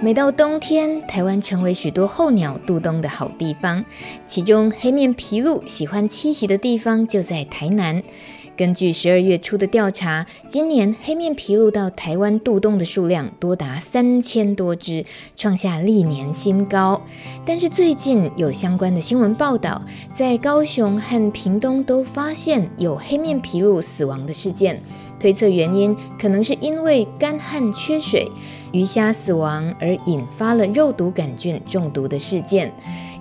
[0.00, 3.84] 每到冬天，台湾成为许多候鸟度冬的好地方。
[4.28, 8.00] 其中，黑面琵鹭喜欢栖息的地方就在台南。
[8.56, 17.02] 根据十二月初的调查，今年黑面琵鹭到台湾度冬的数量多达三千多只，创下历年新高。
[17.44, 24.80] 但是最近有相关的新闻报道，在高雄和屏东都发现有黑面琵鹭死亡的事件，
[25.18, 28.30] 推测原因可能是因为干旱缺水。
[28.72, 32.72] 鱼虾死亡而引发了肉毒杆菌中毒的事件，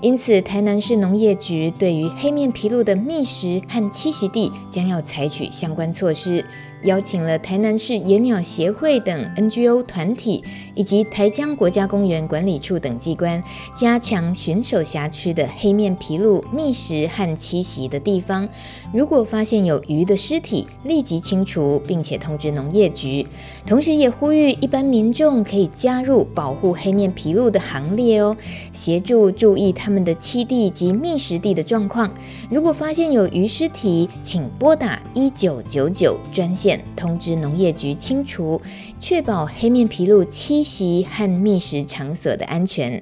[0.01, 6.45] 因此台南市农业局对于黑面琵鹭的觅食和栖息地将要采取相关措施。
[6.83, 10.43] 邀请了台南市野鸟协会等 NGO 团体，
[10.75, 18.47] 以及台江国家公园管理处等机关，加强巡守辖区的黑面琵鹭觅食和栖息的地方。
[18.93, 23.25] 如果发现有鱼的尸体，立即清除，并且通知农业局。
[23.65, 28.37] 同时，也呼吁一般民众可以加入保护黑面琵鹭的行列哦，
[28.71, 32.13] 协助注意它他们的栖地及觅食地的状况。
[32.51, 36.83] 如果发现有鱼尸体，请拨打一九九九专线。
[36.93, 38.61] 通知农业局清除，
[38.99, 42.99] 确保黑面琵鹭栖息和觅食场所的安全。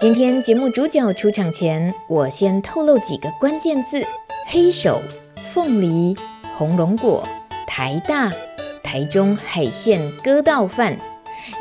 [0.00, 4.06] 今天节目主角出场前，我先透露几个关键字：
[4.46, 5.02] 黑手、
[5.52, 6.16] 凤梨、
[6.54, 7.26] 红龙果、
[7.66, 8.32] 台大、
[8.84, 10.96] 台中海鲜割稻饭。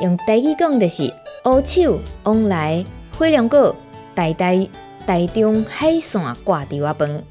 [0.01, 1.03] 用台语讲的是
[1.45, 2.83] 乌手、往来、
[3.17, 3.75] 火龙果、
[4.15, 4.67] 台台、
[5.05, 7.23] 台中海线挂稻仔饭。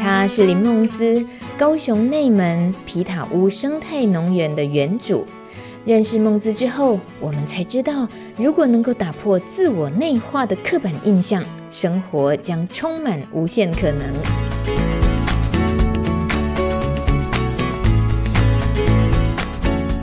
[0.00, 1.24] 他是林梦姿，
[1.56, 5.26] 高雄内门皮塔屋生态农园的园主。
[5.84, 8.06] 认识梦姿之后，我们才知道，
[8.36, 14.00] 如果能够打破自我内化的刻板印象，生活将充满无限可能。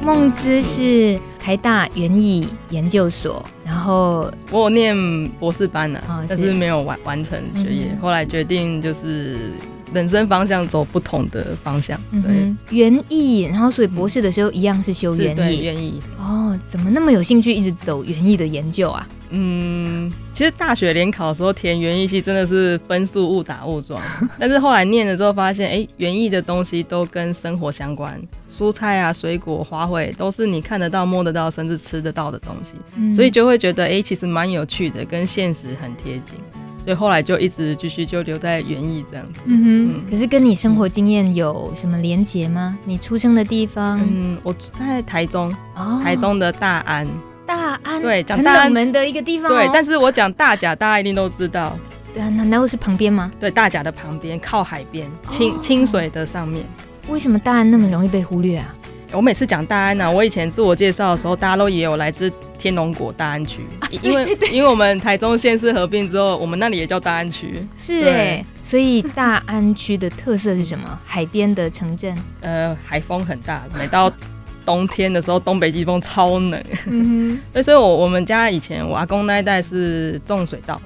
[0.02, 1.19] 梦姿是
[1.50, 9.52] 台大园艺研究所，然后我有念博士班呢、啊，哦、但是没有完完成学业，嗯、后来决定就是。
[9.92, 19.10] 人生方向走不同的方向，对，园艺，然后所以博士的时候一样是修园艺，园艺哦，怎么那么有兴趣一直走园艺的研究啊？
[19.31, 24.01] 嗯，其实大学联考的时候填园艺系真的是分数误打误撞，
[24.40, 28.19] 但是后来念了之后发现，哎、欸，园艺的东西都跟生活相关，
[28.51, 36.35] 蔬菜啊、水果、花卉都是你看得到、摸得到，甚至吃得到的东西，嗯、所以就会觉得，哎、欸，其实蛮有趣的，跟现实很贴近。
[36.81, 39.41] 所以后来就一直继续就留在园艺这样子。
[39.45, 39.85] 嗯哼。
[39.97, 42.79] 嗯，可是跟你生活经验有什么连结吗？
[42.85, 44.00] 你出生的地方？
[44.01, 47.06] 嗯，我在台中，哦、台中的大安。
[47.69, 48.02] 大安。
[48.02, 48.72] 对，讲大安。
[48.72, 49.56] 门的一个地方、哦。
[49.56, 51.78] 对，但是我讲大甲，大家一定都知道。
[52.13, 53.31] 对啊，难道是旁边吗？
[53.40, 56.66] 对，大甲的旁边，靠海边，清、哦、清水的上面。
[57.07, 58.74] 为什么大安那么容易被忽略啊？
[59.12, 67.68] 我每次讲大安呢、啊，我以前自我介绍的时候，大家都也有来自天龙国大安区，啊、因为因为我们台中县市合并之后，我们那里也叫大安区。
[67.75, 71.00] 是哎、欸，所以大安区的特色是什么？
[71.06, 72.16] 海边的城镇。
[72.41, 74.12] 呃，海风很大，每到
[74.66, 76.64] 冬天的时候，东北季风超冷。
[76.88, 77.62] 嗯哼。
[77.64, 80.80] 所以，我我们家以前我阿公那一代是种水稻，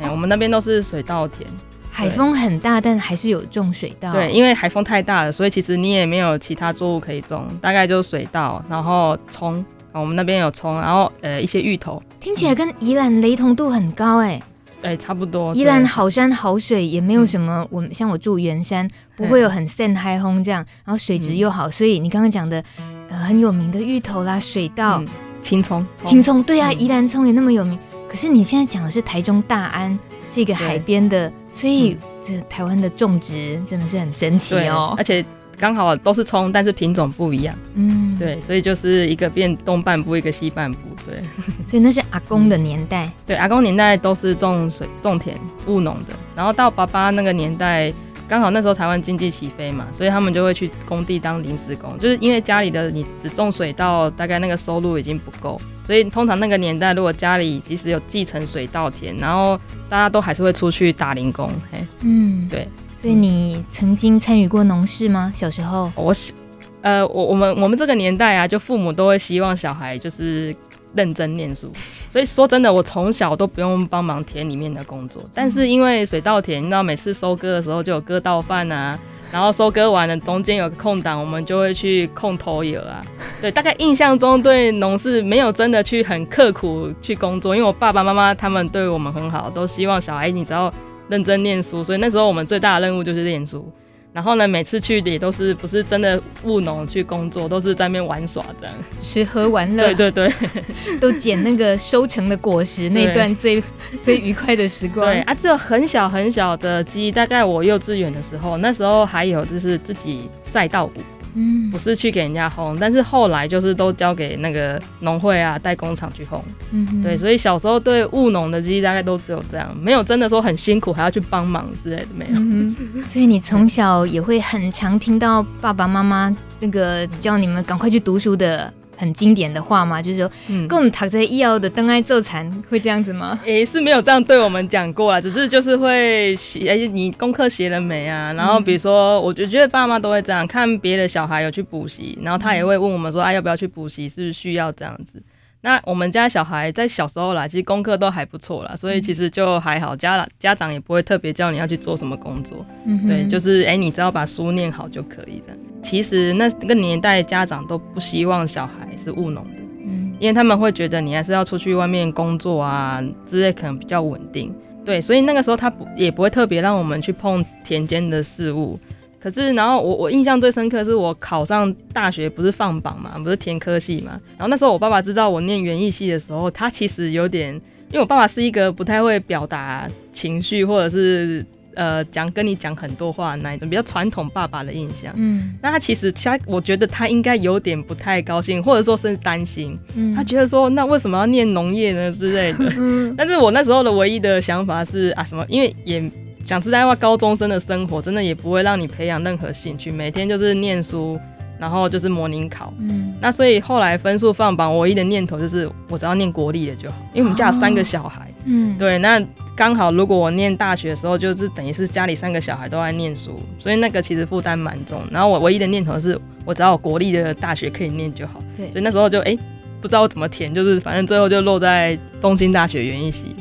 [0.00, 1.48] 哎、哦欸，我们那边都是水稻田。
[1.90, 4.12] 海风很大，但还是有种水稻。
[4.12, 9.64] 对，因为海风太大了，所以其实你也没有其他作物可以种，大概就是水稻，然后葱。
[9.92, 12.02] 我们那边有葱，然后呃一些芋头。
[12.18, 14.42] 听起来跟宜兰雷同度很高哎。
[14.80, 15.54] 对，差不多。
[15.54, 17.66] 宜兰好山好水，也没有什么。
[17.70, 22.62] 我们像我住圆山，不会有很晒海风这样，然后水质又好，所以你刚刚讲的
[23.08, 25.02] 呃很有名的芋头啦、水稻、
[25.42, 27.78] 青葱、青葱，对啊，宜兰葱也那么有名。
[28.08, 29.98] 可是你现在讲的是台中大安
[30.30, 31.32] 是一个海边的。
[31.56, 35.24] 所以这台湾的种植真的是很神奇哦，而且
[35.58, 37.54] 刚好都是葱，但是品种不一样。
[37.74, 40.78] 嗯，对，所以就是一个变东半部，一个西半部。
[41.06, 41.16] 对，
[41.68, 43.10] 所以那是阿公的年代。
[43.26, 46.14] 对，阿公年代都是种水、种田、务农的。
[46.34, 47.92] 然后到爸爸那个年代，
[48.26, 55.60] 刚好那时候台湾经济起飞嘛，所以他们就会去工地当临时工，就是因为家里的你只种水稻，大概那个收入已经不够。
[55.82, 61.50] 所以通常那个年代，如果家里即使有继承水稻田，然后大家都还是会出去打零工。
[61.70, 62.66] 嘿，嗯，对。
[63.04, 65.30] 所以你曾经参与过农事吗？
[65.34, 65.92] 小时候？
[65.94, 66.32] 我是，
[66.80, 70.56] 呃，我我们我们这个年代啊，就父母都会希望小孩就是
[70.94, 71.70] 认真念书。
[72.10, 78.98] 所以说真的，我从小都不用帮忙田里面的工作，但是因为水稻田，你知道每次收割的时候就有割稻饭啊，
[79.30, 83.02] 然后收割完了中间有个空档，我们就会去控土油啊。
[83.38, 90.72] 对，大概印象中对农事没有真的去很刻苦去工作，因为我爸爸妈妈他们对我们很好，都希望小孩你只要
[91.08, 93.70] 认真念书，所以那时候我们最大的任务就是念书。
[94.12, 99.92] 然后呢，每次去的也都是不是真的务农去工作，都是在那边玩耍这样，吃喝玩乐。
[99.92, 100.32] 对对对，
[101.00, 103.60] 都捡那个收成的果实，那段最
[104.00, 105.04] 最愉快的时光。
[105.04, 111.00] 对啊，只有很小很小的记忆，大概我幼稚园的时候，那时候还有就是自己赛稻谷。
[111.34, 116.40] 嗯，不是去给人家烘，但是后来就是都交给那个农会啊，代工厂去烘。
[116.72, 122.32] 嗯，对，所以小时候对务农的记忆大概都只有这样，没有真的说很辛苦还要去帮忙之类的，没有。
[122.34, 122.76] 嗯，
[123.08, 128.72] 所以你从小也会很常听到爸爸妈妈那个叫你们赶快去读书的。
[128.96, 133.38] 很经典的话嘛，就是说，嗯，跟我们躺在医药的灯爱奏残，会这样子吗？
[133.44, 138.32] 诶、欸，是没有这样对我们讲过啊，只是就是会写，哎、欸，你功课写了没啊？
[138.32, 144.08] 然后比如说，我就觉得爸妈都会这样，看别的小孩有去补习，然后他也会问我们说，啊，要不要去补习？
[144.08, 145.22] 是不是需要这样子？
[145.64, 155.56] 那我们家小孩在小时候啦，其实功课都还不错啦，所以其实就还好，家家长也不会特别叫你要去做什么工作，嗯，对，就是哎、欸，你只要把书念好就可以的。
[155.82, 168.78] 其实那那个年代家长都不希望小孩是务农的，嗯，因为他们会觉得你还是要出去外面工作啊之类，可能比较稳定，对，所以那个时候他不也不会特别让我们去碰田间的事物。
[169.24, 174.20] 可是，然后我我印象最深刻的是我考上大学不是放榜嘛，不是填科系嘛。
[174.36, 181.42] 然后那时候我爸爸知道我念园艺系的时候，他其实有点，因为我爸爸是一个不太会表达情绪，或者是
[181.74, 185.10] 呃讲跟你讲很多话那一种比较传统爸爸的印象。
[185.16, 189.78] 嗯，那他其实他我觉得他应该有点不太高兴，或者说是担心。
[189.94, 192.70] 嗯，他觉得说那为什么要念农业呢之类的。
[192.76, 196.12] 嗯， 但是我那时候的唯一的想法是啊什么，因为也。
[196.44, 201.18] 讲实在话，高中生的生活真的也不会让你培养任何兴趣，每天就是念书，
[201.58, 202.72] 然后就是模拟考。
[202.78, 208.30] 嗯，那所以后来分数放榜，唯一的念头就是我只要念国立的就好，因为我们家有三个小孩。
[208.44, 209.20] 嗯，对，那
[209.56, 215.00] 刚好如果我念大学的时候，就是等于是家里三个小孩都在念书，所以那个其实负担蛮重。
[215.10, 218.42] 然后我唯一的念头是我只要有国立的大学可以念就好。
[218.56, 219.38] 对，所以那时候就哎、欸，
[219.80, 223.34] 不知道怎么填，就是反正最后就落在东兴大学园艺系。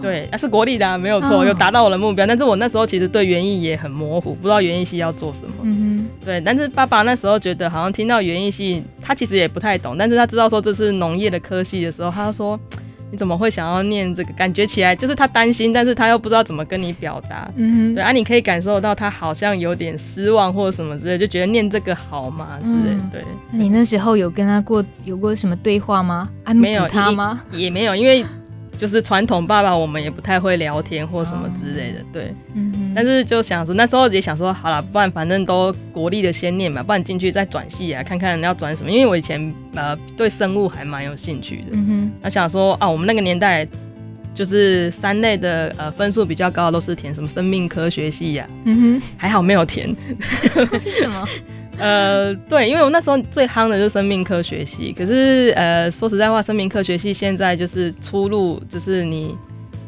[0.00, 2.26] 对，那、啊、是国立的、啊，没有错，有达到我的目标。
[2.26, 5.52] 但是我那时候其实对园艺也很模糊，不知道园艺系要做什么。
[5.62, 6.40] 嗯哼，对。
[6.40, 12.58] 但是爸爸那时候觉得好像听到园艺系，他其实也不太懂，但是他知道说这是农业的科系的时候，他说
[13.10, 14.32] 你怎么会想要念这个？
[14.34, 17.50] 感觉起来就是他担心，但是他又不知道怎么跟你表达。
[17.56, 22.58] 嗯，对啊，你可以感受到他好像有点失望或者什么之类，就觉得念这个好吗？
[22.62, 22.94] 之类。
[22.94, 23.24] 嗯、对。
[23.50, 26.28] 那你那时候有跟他过有过什么对话吗？
[26.44, 27.40] 安抚他吗？
[27.50, 28.24] 也没有，因为。
[28.78, 32.32] 就是传统爸爸，我们也不太会聊天或什么之类的，对。
[32.54, 32.92] 嗯。
[32.94, 38.90] 但是就想说，那时候也想说，好了，不然反正都国立的先念嘛，不然进去再转系啊，看看要转什么。
[38.90, 41.64] 因为我以前呃对生物还蛮有兴趣的。
[41.72, 42.12] 嗯哼。
[42.22, 43.66] 那想说啊，我们那个年代
[44.32, 48.62] 就是三类的呃分数比较高的都是填什么生命科学系呀、啊。
[48.66, 49.02] 嗯哼。
[49.16, 49.88] 还好没有填。
[50.72, 51.26] 为什么？
[51.78, 59.36] 呃，对，因为我那时候最夯的就是生命科学系，可是呃，说实在话，生命科学系现在就是出路，就是你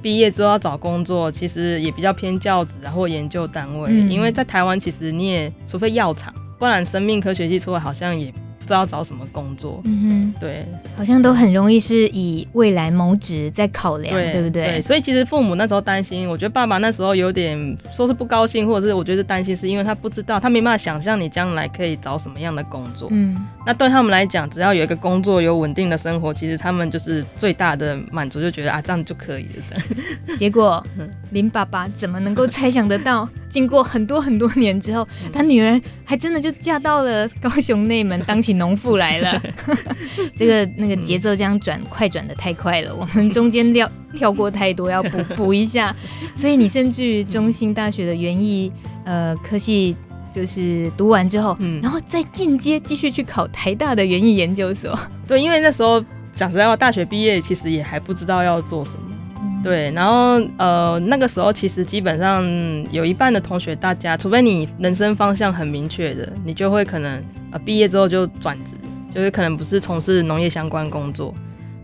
[0.01, 8.33] 毕业之后要找工作，其实也比较偏教职啊或研究单位，嗯、因为在台湾其实你也除非药厂，不然生命科学系出来好像也。
[8.71, 10.65] 知道找什么工作，嗯哼，对，
[10.97, 14.65] 好像都很容易是以未来谋职在考量，对，对不对？
[14.75, 23.09] 对，所以其实父母那时候担心，我觉得爸爸那时候有点说是不高兴，或者是我觉得担心，是因为他不知道，他没办法想象你将来可以找什么样的工作。
[23.11, 29.51] 嗯，那对他们来讲，只要有一个工作，有稳定的生活，其实他们就是最大的满足，就觉得啊，这样就可以了。
[29.69, 30.39] 这样。
[30.39, 30.87] 结果
[31.31, 38.60] 林爸爸怎么能够猜想得到， 经过很多很多年之后，他女儿还真的就嫁到了高雄内门，当起。
[38.61, 39.43] 农妇来了，
[40.37, 45.97] 这个那个节奏这样转，快转的太快了，我们中间跳跳过太多，要补补一下。
[46.37, 48.71] 所以你甚至于中兴大学的园艺
[49.05, 49.97] 呃科系，
[50.33, 54.97] 就是读完之后，嗯，然后再进阶继续去考台大的园艺研究所。
[55.27, 59.10] 对，因为那时候讲实在话，大学毕业其实也还不知道要做什么。
[59.63, 62.43] 对，然后呃那个时候其实基本上
[62.91, 68.75] 有一半的同学，大家除非你人生方向很明确的，你就会可能呃毕业之后就转职，
[69.15, 71.35] 就是可能不是从事农业相关工作。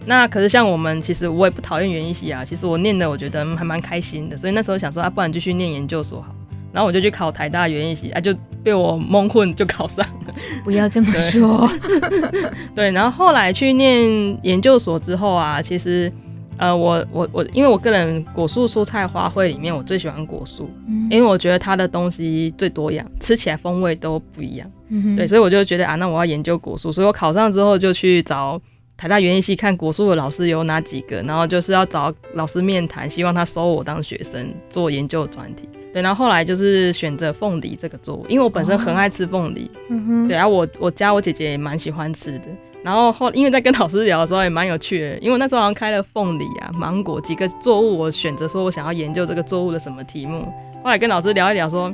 [0.06, 6.35] 那可是像我们，其实我也不讨厌园艺系啊，其实我念的我觉得还蛮开心的，所以那时候想说啊，不然继续念研究所好。
[6.73, 10.35] 然后我就去考台大园艺系，啊，就被我蒙混就考上了。
[10.64, 11.68] 不要这么说。
[12.00, 16.11] 对， 对，然后后来去念研究所之后啊，其实。
[16.59, 24.71] 呃，我我我，因为我个人果树、蔬菜、花卉里面，我最喜欢果树，嗯、因为我觉得它的东西最多样，吃起来风味都不一样。
[24.89, 28.61] 嗯、哼对，所以我就觉得啊，那我要研究果树，所以我考上之后就去找
[28.97, 35.69] 台大园艺系看果树的老师有哪几个，然后就是要找老师面谈，希望他收我当学生做研究专题。
[35.93, 39.71] 对，然后后来就是选择凤梨这个作物，因为我本身很爱吃凤梨。
[39.75, 42.45] 哦、嗯哼，对啊，我我家我姐姐也蛮喜欢吃的。
[42.87, 50.45] 然后后，因为在跟老师聊的时候也蛮有趣的，因为那时候好像开了凤梨啊、芒果几个作物，我选择说我想要研究这个作物的什么题目。
[50.85, 51.93] 后来跟老师聊一聊，说，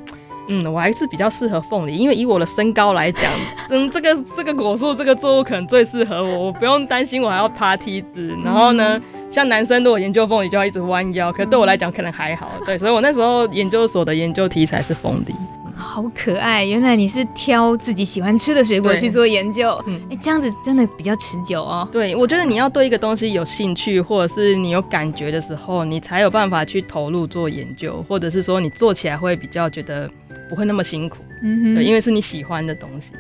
[0.49, 3.25] 嗯，我还是比较适合凤梨，因为以我的身高来讲，
[3.71, 8.29] 嗯，这个 这个果树这个作物可能最适合我，我不用担心我还要爬梯子。
[8.45, 12.51] 然后呢，像男生如果研究凤梨就要一直弯腰，可对我来讲可能还好。
[12.67, 15.35] 对，所以我那时候研究所的研究题材是凤梨。
[15.75, 16.65] 好可爱！
[16.65, 21.89] 原来你是挑自己喜欢吃的水果去做研究，哎、嗯欸，这样子真的比较持久哦。
[21.91, 30.09] 对，我觉得你要对一个东西有兴趣，或者是你有感觉的时候，你才有办法去投入做研究，或者是说你做起来会比较觉得
[30.49, 31.19] 不会那么辛苦。
[31.43, 33.13] 嗯哼，对，因为是你喜欢的东西。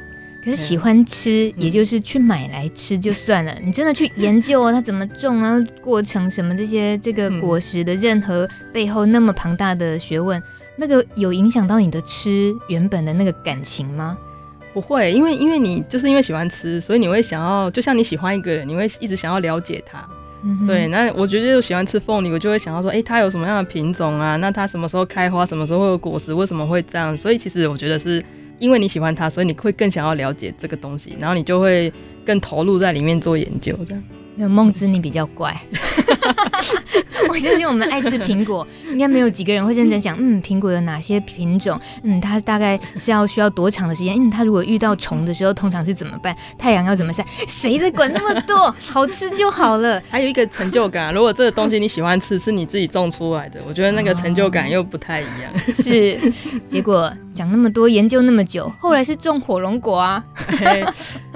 [0.44, 10.42] 可是喜欢吃，也就是去买来吃就算了，嗯、 你真的去研究哦，它怎么种啊，过程什么这些，这个果实的任何背后那么庞大的学问。
[10.76, 14.16] 那个有影响到你的吃原本的那个感情吗？
[14.72, 20.08] 不会，因为因为你就是因为喜欢吃，所以你会想要，就像你喜欢一个人，你会一直想要了解他。
[20.44, 24.34] 嗯、对，那我觉得就喜欢吃凤梨，我就会想要说，哎、欸，它有什么样的品种啊？
[24.36, 25.46] 那它什么时候开花？
[25.46, 26.32] 什么时候会有果实？
[26.34, 27.16] 为什么会这样？
[27.16, 28.24] 所以其实我觉得是
[28.58, 31.92] 因为你喜欢它，所以你会更想要了解这个东西，然后你就会
[32.24, 34.02] 更投入在里面做研究，这样。
[34.34, 35.54] 没有孟子，你比较怪。
[37.28, 41.80] 我相信我们爱吃苹果， 应该没有几个人会认真讲，嗯，苹果有哪些品种？
[42.04, 44.14] 嗯，它大概是要需要多长的时间？
[44.18, 46.36] 嗯，它如果遇到虫的时候，通常是怎么办？
[46.58, 47.24] 太阳要怎么晒？
[47.48, 48.74] 谁在管那么多？
[48.86, 50.02] 好吃就好了。
[50.10, 55.50] 还有一个成就感，如果这个东西你喜欢吃，是你自己种出来的，我觉得那个成就感又不太一样。
[55.54, 56.18] 哦、是，
[56.68, 60.22] 结果讲那么多，研究那么久，后来是种火龙果啊。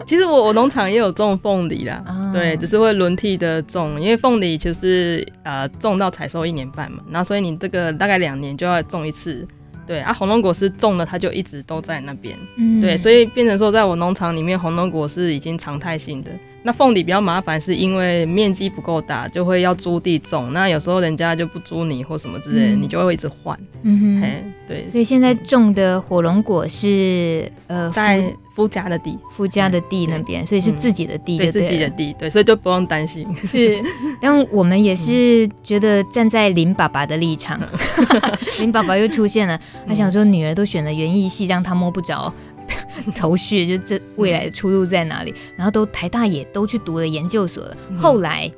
[0.06, 9.46] 其实我我农场也有种凤梨啦，哦、对，只是会轮替的种，因为凤梨就是呃种到采收一年半嘛，然后所以你这个大概两年就要种一次，
[9.86, 16.30] 对啊，红龙果是种了它就一直都在那边，嗯、对，所以变成说在我农场里面红龙果是已经常态性的。
[16.66, 20.52] 那凤梨比较麻烦，是因为面积不够大，就会要租地种。
[20.52, 23.56] 那有时候人家就不租你或什么之类，嗯、你就会一直换。
[23.82, 24.88] 嗯哼，对。
[24.88, 33.24] 所以现在种的火龙果是呃在夫家的地，夫家的地那边，所以是自己的地对，对自己的地，对，所以就不用担心。
[33.44, 33.80] 是，
[34.20, 37.60] 但我们也是觉得站在林爸爸的立场，
[38.58, 39.56] 林爸爸又出现了，
[39.86, 42.34] 他想说女儿都选了园艺系，让他摸不着。
[43.16, 45.34] 头绪就这未来的出路在哪里？
[45.56, 47.76] 然后都台大也都去读了研究所了。
[47.98, 48.50] 后来，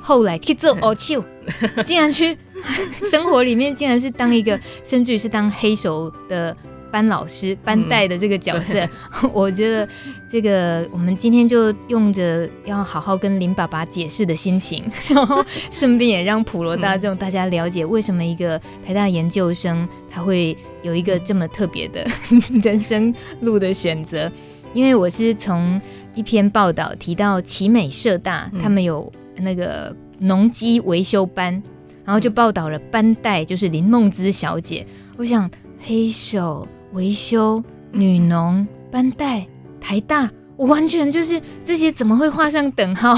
[0.00, 1.18] 后来去做哦，去
[1.84, 2.36] 竟然去
[3.10, 6.56] 生活里面，竟然是当一个，甚至于是当黑手的。
[6.90, 8.80] 班老师、班带的这个角色，
[9.22, 9.88] 嗯、 我觉得
[10.28, 22.06] 这个我们今天就用着要好好跟林爸爸解释的心情， 然后顺便也让普罗大众大家了解为什么一个台大研究生他会有一个这么特别的
[22.62, 24.30] 人生路的选择。
[24.74, 25.80] 因为我是从
[26.14, 31.62] 一篇报道提到奇美社大他们有那个农机维修班，
[32.04, 34.86] 然后就报道了班带就是林梦姿小姐。
[35.16, 35.50] 我想
[35.80, 36.68] 黑手。
[36.92, 37.62] 维修
[37.92, 39.46] 女农班带
[39.80, 43.14] 台大，我完全就是这些怎么会画上等号？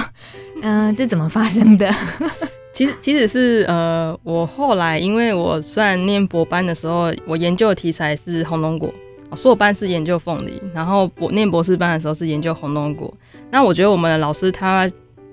[0.62, 1.92] 嗯、 呃，这怎么发生的？
[2.72, 8.92] 其实其实是呃，我后来因为我虽然念博班的时候，我研究的题材是红龙果，
[9.34, 13.12] 硕班是研究凤梨，然后博念博士班的时候是研究红龙果。
[13.50, 14.88] 那我觉得我们的老师他，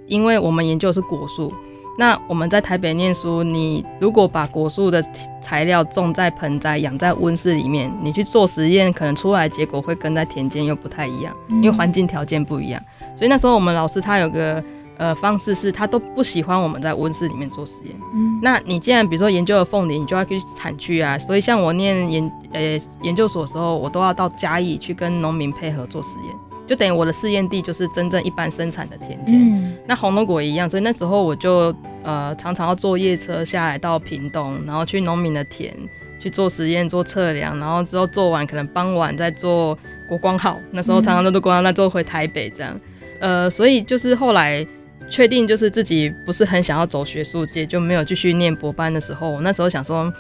[0.07, 1.53] 因为我们研究的是果树。
[1.97, 5.01] 那我们在台北念书，你如果把果树的
[5.41, 12.81] 材料种在盆栽、养在温室里面，你去做实验，可能出来的结果会跟在田间又不太一样，因为环境条件不一样。
[13.15, 14.61] 所以那时候我们老师他有个
[14.97, 17.95] 呃方式是，他都不喜欢我们在温室里面做实验。
[18.13, 21.17] 嗯，那你既然比如说研究了凤梨，你就要去产区啊。
[21.17, 26.35] 所以像我念研呃研究所的时候，我都要到嘉义去跟农民配合做实验。
[26.65, 35.73] 就等于我的试验地就是真正一般生产的田间，嗯、那红龙果也一样，所以那时候我就呃常常要坐夜车下来到屏东，然后去农民的田
[36.19, 42.79] 去做实验、做测量，然后之后做完可能傍晚再做国光号，那时候常常都都国光再坐回台北这样，
[43.19, 44.65] 呃，所以就是后来
[45.09, 50.11] 确定就是自己不是很想要走学术界，就没有继续念博班的时候，我那时候想说。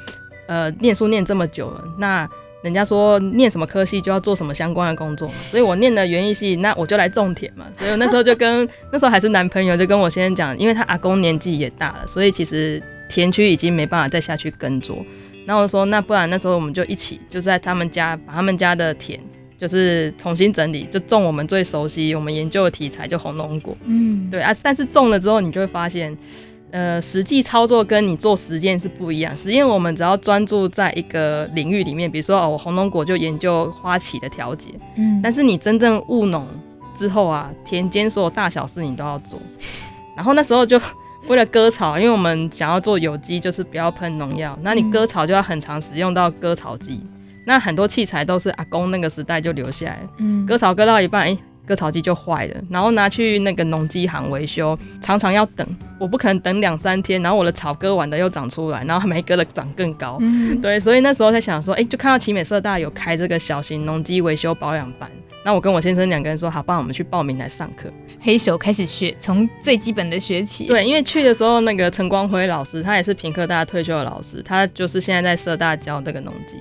[0.47, 2.29] 呃念书念这么久了，那
[2.65, 7.63] 人家说念什么科系就要做什么相关的工作嘛，所以我念了园艺系，那我就来种田嘛。
[7.75, 15.05] 所以我那时候就跟 那时候还是男朋友，就跟我先生讲，因为他阿公年纪也大了，所以其实田区已经没办法再下去耕作。
[15.45, 19.19] 然后我说，那不然那时候我们就一起，就在他们家把他们家的田
[19.59, 23.77] 就是重新整理，就种我们最熟悉、我们研究的题材，就红龙果。
[23.85, 24.51] 嗯，对啊。
[24.63, 26.17] 但是种了之后，你就会发现。
[26.71, 29.35] 呃，实际操作跟你做实验是不一样。
[29.37, 34.69] 实验我们只要专注在一个领域里面，比如说哦，我红龙果就研究花期的调节。
[34.95, 36.45] 嗯，但是你真正务农
[36.93, 39.39] 之后啊，田间所有大小事你都要做。
[40.17, 40.79] 然后那时候就
[41.27, 44.57] 为了割草，因为我们想要做有机，就是不要喷农药。
[44.61, 46.99] 那你割草就要很常使用到割草机。
[47.45, 49.99] 那很多器材都是阿公那个时代就留下来。
[50.17, 51.37] 嗯，割草割到一半，哎。
[51.65, 55.67] 割草机就坏了，然后拿去那个农机行维修，常常要等，
[55.99, 65.09] 我不可能等两三天，然后我的草割完的又长出来，然后还没割的长更高，嗯、对，所以那时候在想说，哎、欸，就看到奇美社大有开这个小型农机维修保养班，
[65.43, 76.57] 那我跟我先生两个人说，好，帮我们去报名来上课，黑手开始学，从最基本的学起，对，因为去的时候那个陈光辉老师，他也是屏科大退休的老师，他就是现在在社大教这个农机。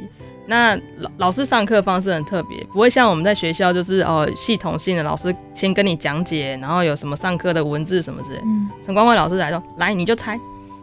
[0.47, 8.39] 那老老师上课方式很特别，不会像我们在学校就是哦系统性的老师先跟你讲解，然后有什么上课的文字什么之类。
[8.83, 10.39] 陈、嗯、光辉老师来说，来你就猜，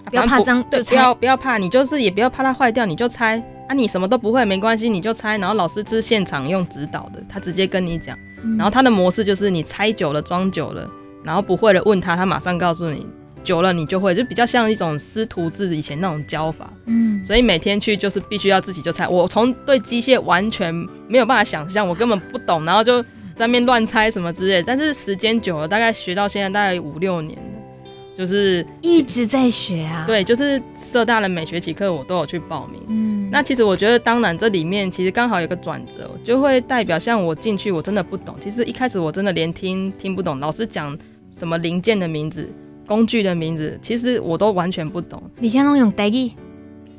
[0.06, 3.38] 不要怕脏，对，不要不要怕，你就是也不要怕它坏掉，你就猜
[3.68, 5.38] 啊，你什么都不会没关系，你就猜。
[5.38, 8.18] 然后老师是现场用指导的，他直接跟你讲，
[8.58, 10.90] 然后他的模式就是你猜久了装久了，
[11.24, 13.06] 然后不会了问他，他马上告诉你。
[13.44, 19.08] 久了你就会，就比较像一种师徒制以前那种教法，嗯，所以每天去就是必须要自己就猜。
[19.08, 20.74] 我从对机械完全
[21.08, 23.02] 没有办法想象，我根本不懂，然后就
[23.36, 24.62] 在那边乱猜什么之类。
[24.64, 30.04] 但是时间久了，大概学到现在大概五六年了，就是一直在学啊。
[30.06, 32.82] 对，就是社大的每学期课我都有去报名。
[32.88, 38.36] 嗯，那其实我觉得，当然这里面其实刚好有个转折，就会代表像我进去我真的不懂。
[38.40, 40.98] 其实一开始我真的连听听不懂，老师讲
[41.32, 42.48] 什么零件的名字。
[42.92, 45.24] 工具的名字其实我都完全不懂。
[45.40, 46.30] 你现在都用台语，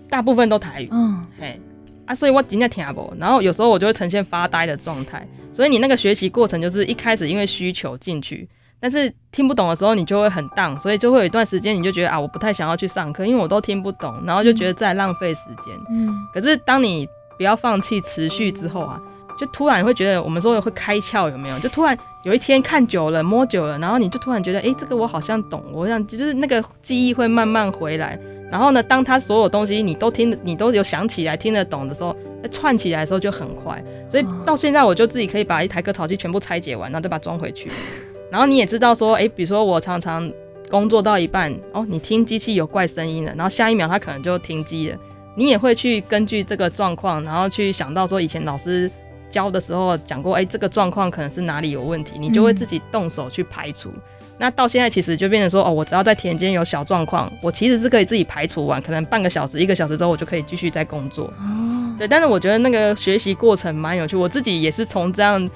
[0.09, 0.89] 大部分都台语。
[0.91, 1.61] 嗯，嘿
[2.07, 3.13] 啊，所以我真的听不懂。
[3.19, 5.29] 然后有时候我就会呈现发呆的状态。
[5.53, 8.49] 所以你那个学习过程就是一开始因为需求进去，
[8.81, 15.79] 但是听不懂的时候你就会很荡，所以就会有一段时间你就觉得啊，我不太想要去上课，因为我都听不懂，然后就觉得在浪费时间。
[15.91, 18.99] 嗯，可是当你不要放弃持续之后啊。
[19.43, 21.59] 就突然会觉得，我们说会开窍，有没有？
[21.59, 28.17] 就突然有一天看久了，摸久了，然后你就突然觉得，哎、欸，这个我好像懂，我想就是那个记忆会慢慢回来。
[28.53, 33.83] 然后呢，当他所有东西你都听，你都有想起来听得懂的时候，在串起来的时候就很快。
[34.09, 37.69] 所以到现在，我就自己可以把一台割草机全部拆解完，然后再把它装回去。
[38.31, 40.33] 然后你也知道说，哎、欸，比如说我常常
[40.71, 44.99] 工作到一半，哦，你听机器有怪声音了，然后下一秒它可能就停机了，
[45.35, 48.89] 你也会去根据这个状况，然后去想到说以前老师。
[49.33, 53.89] 教的时候讲过，哎、欸，这个状况可能是哪里有问题，你就会自己动手去排除。
[53.89, 54.03] 嗯、
[54.39, 61.25] 那到现在其实就变成说，哦，我只要在田间有小状况，我其实是可以自己排除完，可能半个小时、一个小时之后，我就可以继续在工作。
[61.39, 62.07] 哦，对。
[62.07, 65.51] 但是我觉得那个学习过程蛮有趣，我自己也是从这样，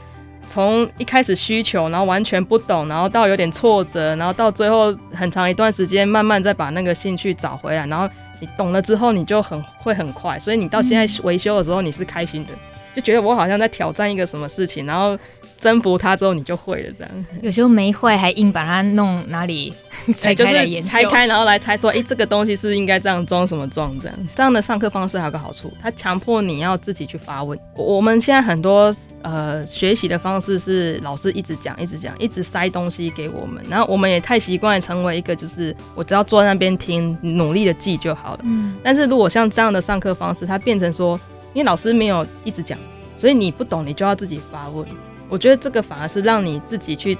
[0.48, 8.08] 从一开始需求，然后完全不懂，然后到有点挫折，然后到最后很长一段时间，慢慢再把那个兴趣找回来，然后
[8.40, 12.52] 你懂了之后，你就很会很快，所以你到现在维修的时候，你是开心的。
[12.96, 15.18] 就觉得我好像在挑战一个什么事情，然后
[15.60, 16.90] 征服它之后，你就会了。
[16.98, 19.70] 这样 有时候没会，还硬把它弄哪里
[20.16, 24.16] 拆开拆开然后来猜说，哎，欸，这个东西是应该这样装什么装这样。
[24.34, 27.58] 这样的上课方式还有个好处，它强迫你要自己去发问。
[27.74, 38.40] 我们现在很多呃学习的方式是老师一直讲，一直讲，一直塞东西给我们，然后我们也太习惯成为一个就是我只要坐在那边听，努力的记就好了。
[38.44, 38.74] 嗯。
[38.82, 41.20] 但是如果像这样的上课方式，它变成说。
[41.56, 42.78] 因为老师没有一直讲，
[43.16, 44.86] 所以你不懂，你就要自己发问。
[45.26, 47.16] 我觉得这个反而是让你自己去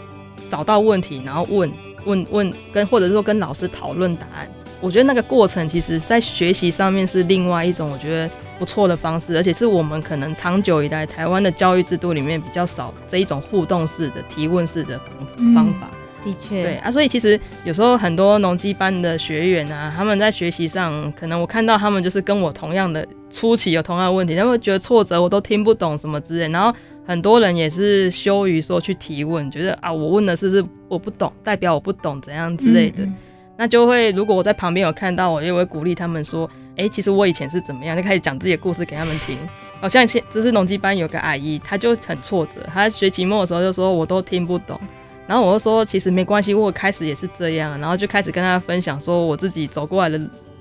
[0.51, 1.73] 找到问题，然后问
[2.05, 4.47] 问问，跟或者说跟老师讨论答案。
[4.79, 15.01] 我觉得那个过程其实在学习上面是另外一种我觉得不错的方式，而且是我们可能长久以来台湾的教育制度里面比较少这一种互动式的提问式的
[15.35, 15.89] 方方法。
[15.91, 15.97] 嗯
[16.27, 26.49] 的确，对啊，所以其实有时候很多农机班的学员啊，他们在学习上，可能我看到他们就是跟我同样的初期有同样的问题，他们觉得挫折，我都听不懂什么之类。
[26.49, 33.03] 然后很多人也是羞于说去提问，觉得啊，我问的是不是我不懂，代表我不懂怎样之类的。
[33.03, 33.15] 嗯嗯，
[33.59, 39.37] 那就会如果我在旁边有看到，我也会鼓励他们说，哎、欸，其实我以前是怎么样，就开始讲自己的故事给他们听。
[39.81, 44.81] 好像现这是农机班有个阿姨，她就很挫折，她学期末的时候就说，我都听不懂。
[45.27, 50.19] 然后我就说，其实没关系，我开始也是这样，然后就开始跟他分享说我自己走过来的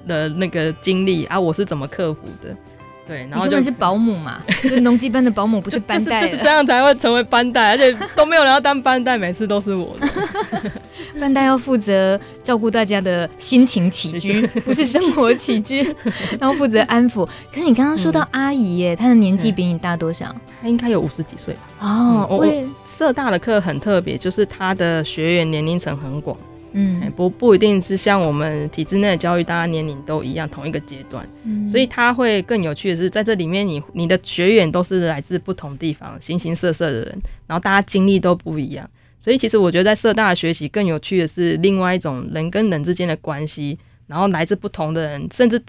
[0.08, 2.56] 的那个经历啊，我是怎么克服的。
[3.08, 10.10] 对，然后就你根本是保姆嘛， 就农技班的保姆不是班带、就是，就是这样才会成为班带，而且都没有人要当班带，每次都是我的。
[11.22, 15.84] 班带要负责照顾大家的心情起居，不是生活起居，
[16.41, 17.24] 然后负责安抚。
[17.54, 20.26] 可是你刚刚说到阿姨耶，她的年纪比你大多少？
[20.60, 21.88] 她应该有五十几岁吧？
[21.88, 22.48] 哦，我
[22.86, 26.36] 社大的课很特别，就是她的学员年龄层很广。
[26.76, 31.28] 嗯，不不一定是像我们体制内的教育，大家年龄都一样，同一个阶段。
[31.44, 38.90] 嗯，所以他会更有趣的是，在这里面你，你你的学员都是来自不同地方，形形色色的人，然后大家经历都不一样。
[39.20, 45.62] 所以其实我觉得在社大学习更有趣的是另外一种人跟人之间的关系，然后来自不同的人，甚至。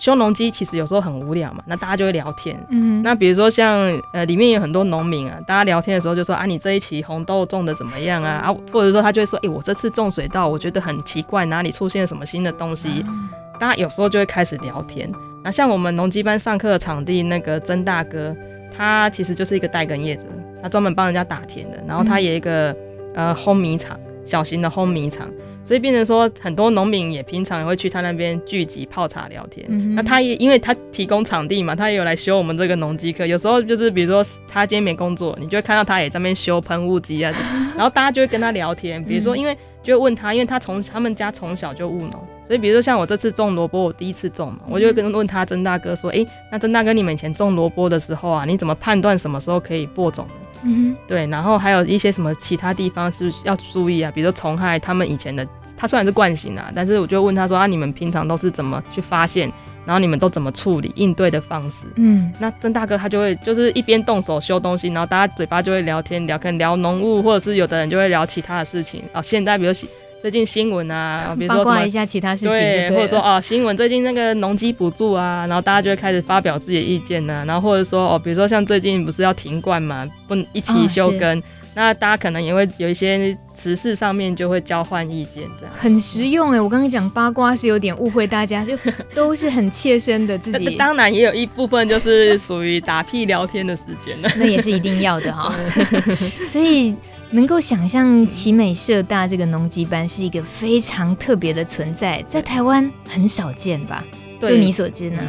[0.00, 2.58] 修农机其实有时候很无聊嘛，那大家就会聊天。
[2.70, 3.80] 嗯，那比如说像
[4.14, 8.42] 呃，里面有很多农民啊，大家聊天的时候就说啊，你这一期红豆种的怎么样啊？
[8.42, 13.04] 啊，或者说他就会说，哎、欸，我这次种水稻，我觉得很奇怪，哪里出现了什么新的东西？
[13.06, 15.12] 嗯、大家有时候就会开始聊天。
[15.44, 18.34] 那像我们农机班上课的场地，那个曾大哥，
[18.74, 20.24] 他其实就是一个带耕业者，
[20.62, 22.72] 他专门帮人家打田的，然后他有一个、
[23.14, 25.28] 嗯、呃烘米厂，小型的烘米厂。
[25.70, 29.64] 所以变成说，很多农民也平常也会去他那边聚集泡茶聊天。
[29.68, 33.24] 嗯、那他也因为他提供场地嘛，他也有来修我们这个农机课。
[33.24, 37.32] 有时候就是比如说他今天没工作，你就会看到他也在那边修喷雾机啊。
[37.78, 50.26] 然后大家就会跟他聊天，比如说因为就会问他，因为他从他们家从小就务农，所以比如说像我这次种萝卜，我第一次种嘛，我就会跟问他曾大哥说，哎、欸，那曾大哥你们以前种萝卜的时候啊，你怎么判断什么时候可以播种？
[50.62, 55.46] 嗯，对，然后还有一些什么其他地方是要注意啊，比如说虫害，他们以前的
[55.76, 59.50] 他虽然是惯性啊，但是我就问他说啊，你们平常都是怎么去发现，
[59.86, 61.86] 然后你们都怎么处理应对的方式？
[61.96, 69.22] 嗯，那曾大哥他就会就是一边动手修东西，然后大家嘴巴就会聊天聊，可能聊农务，或者是有的人就会聊其他的事情啊。
[69.22, 69.72] 现在比如
[70.20, 81.42] 最近新闻啊， 比如说八卦一下其他事情对，对，或者说哦新闻最近那个农机补助啊，然后大家就会开始发表自己的意见呢、啊，然后或者说哦，比如说像最近不是要停灌嘛，不一起休耕，哦、
[81.74, 86.60] 那大家可能也会有一些时事上面就会交换意见，这样很实用哎。
[86.60, 88.76] 我刚刚讲八卦是有点误会大家，就
[89.14, 90.76] 都是很切身的自己。
[90.76, 96.28] 当然也有一部分就是属于打屁聊天的时间了，那也是一定要的哈、哦。
[96.50, 96.94] 所以。
[97.30, 104.04] 能够想象奇美社大这个农机班是一个非常特别的存在，在台湾很少见吧？
[104.40, 105.22] 就你所知呢？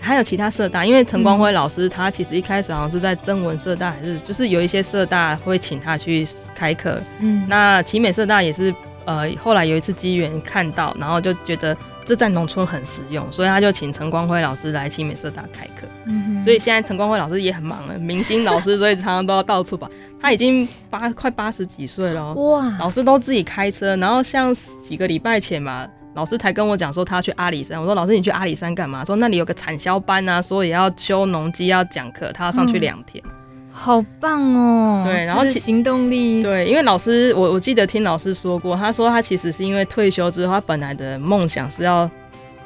[0.00, 7.02] 还有其他社大，因为陈光辉老师他其实一开始好像是在征文社大，还是就是有一些社大会请他去开课。
[7.18, 8.72] 嗯，那奇美社大也是
[9.04, 11.76] 呃，后来有一次机缘看到，然后就觉得。
[12.08, 15.86] 这在农村很实用，所以他就请陈光辉老师来清美社大开课。
[16.06, 19.90] 嗯，所以现在陈光辉老师也很忙了，明星老师，所以常常都要到处跑。
[20.18, 22.78] 他已经八快八十几岁了，哇！
[22.78, 27.78] 老师都自己开车，然后像几个礼拜前嘛，老师才跟我讲说他要去阿里山。
[27.78, 29.04] 我说老师你去阿里山干嘛？
[29.04, 33.22] 说那里有个产销班啊，所以要修农机要讲课，他要上去两天。
[33.26, 33.37] 嗯
[33.70, 35.02] 好棒哦！
[35.04, 42.10] 对，然后行动力对，因为老师，我我记得听老师说过，他说他其实是因为退休之后，他本来的梦想是要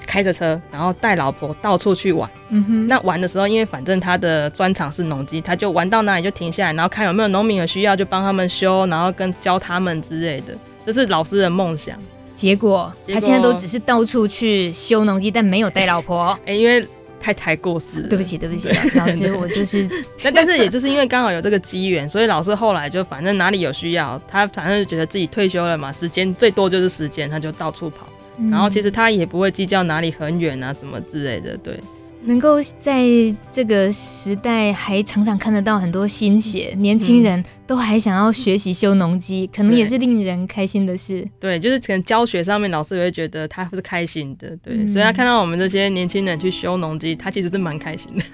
[0.06, 2.28] 开着车，然后带老婆到处去玩。
[2.48, 10.54] 嗯哼，那玩的时候，因为反正他的专长是农机，他就玩到哪里就停下来，然后看有没有农民有需要就帮他们修，然后跟教他们之类的，
[10.86, 11.94] 这是老师的梦想。
[12.34, 16.30] 结果，他现在都只是到处去修农机，但没有带老婆。
[16.46, 16.88] 哎、欸，因为。
[17.22, 19.88] 太太过世了，对不起，对不起，老师， 我就是。
[20.22, 28.08] 但但是也就是因为刚好有这个机缘， 所以老师后来就反正哪里有需要，他反正就觉得自己退休了嘛，时间最多就是时间，他就到处跑。
[28.38, 31.78] 嗯、然后其实他也不会计较哪里很远啊什么之类的，对。
[32.24, 33.04] 能够在
[33.50, 41.26] 这个时代还常常看得到很多新血，年轻人都还想要学习修农机，可能也是令人开心的事。
[41.40, 48.24] 对，就是可能教学上面老师也会觉得他是开心的，对，嗯、所以他看到我们这些年轻人去修农机，他其实是蛮开心的。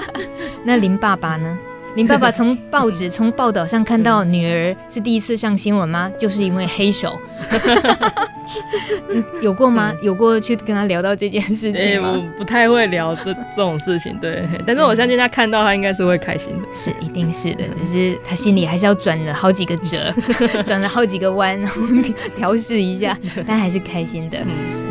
[0.64, 1.58] 那林爸爸呢？
[1.96, 6.12] 林爸爸从报纸、从报道上看到女儿是第一次上新闻吗？
[6.18, 7.18] 就是因为黑手，
[9.40, 9.94] 有过吗？
[10.02, 12.10] 有过去跟他聊到这件事情吗？
[12.12, 14.46] 欸、我不太会聊这这种事情，对。
[14.66, 20.12] 但是我相信他看到他应该是会开心的，是一定是的，只是他心里还是要转了好几个折，
[20.62, 21.80] 转了好几个弯，然后
[22.36, 24.38] 调试一下， 但还是开心的。
[24.40, 24.85] 嗯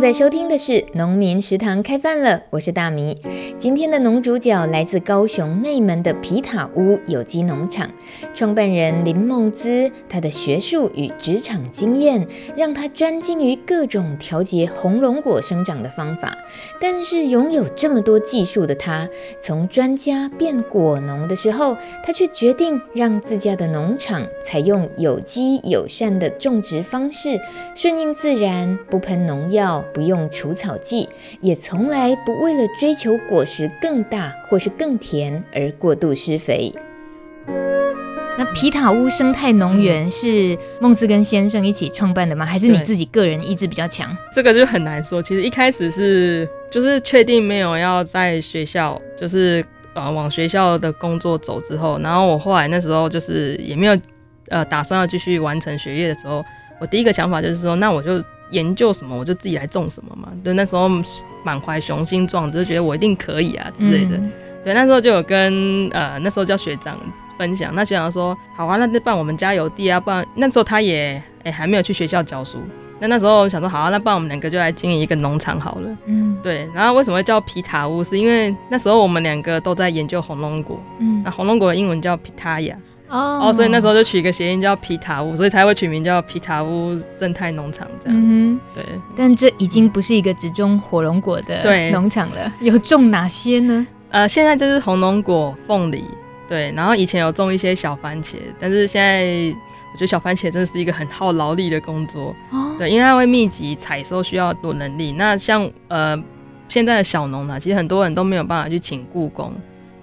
[0.00, 3.14] 在收听的是《农民食堂》开饭了，我是大米。
[3.58, 7.90] 今天的农主角来自高雄内门的皮塔屋有机农场，
[8.34, 16.34] 创办人林梦姿，他的学术与职场经验让他专精于各种调节红龙果生长的方法。
[16.80, 19.06] 但是拥有这么多技术的他，
[19.38, 27.38] 从专家变果农的时候，他却决定让自家的农场采用有机友善的种植方式，
[27.74, 29.84] 顺应自然，不喷农药。
[29.92, 31.08] 不用除草剂，
[31.40, 36.72] 也从来不为了追求果实更大或是更甜而过度施肥。
[38.38, 42.46] 那皮塔屋生态农园是孟姿跟先生一起创办的吗？
[42.46, 44.16] 还是你自己个人意志比较强？
[44.34, 45.22] 这个就很难说。
[45.22, 53.98] 其实一开始是就是确定没有要在学校，就是呃往学校的工作走之后，然后我后来那时候就是也没有
[54.48, 56.42] 呃打算要继续完成学业的时候，
[56.80, 58.22] 我第一个想法就是说，那我就。
[58.50, 60.88] 研究什么我就自己来种什么嘛，对，那时候
[61.42, 64.16] 满怀雄心壮志，就觉得我一定可以啊之类的。
[64.16, 64.32] 嗯、
[64.64, 66.98] 对，那时候就有跟呃那时候叫学长
[67.38, 72.58] 分享，那学长说好啊，那那办我们家有地啊，不然那时候他也哎、欸、还没有去学校教书，
[72.98, 75.88] 那那时候想说好啊，那不然我们两个就来经营一个农场好了。
[76.06, 76.68] 嗯，对。
[76.74, 78.04] 然后为什么会叫皮塔屋？
[78.04, 82.74] 是因为那时候我们两个都在研究红龙果，嗯，那红龙果的英文叫 Pitaya。
[83.10, 88.16] 哦，oh, 所以那时候就取一个谐音叫皮塔屋，所以才会取名叫皮塔屋生态农场这样。
[88.16, 88.84] 嗯，对。
[89.16, 93.84] 但这已经不是一个只种火龙果的农场了，有种哪些呢？
[94.10, 96.04] 呃，现在就是红龙果、凤梨，
[96.48, 96.72] 对。
[96.76, 99.24] 然后以前有种一些小番茄，但是现在
[99.92, 102.34] 我觉得小番茄真的是一个很耗劳力的工作。
[102.50, 102.76] 哦。
[102.78, 105.12] 对，因为它会密集采收，需要多能力。
[105.12, 106.16] 那像呃
[106.68, 109.52] 现在的小农呢，其实很多人都没有办法去请雇工。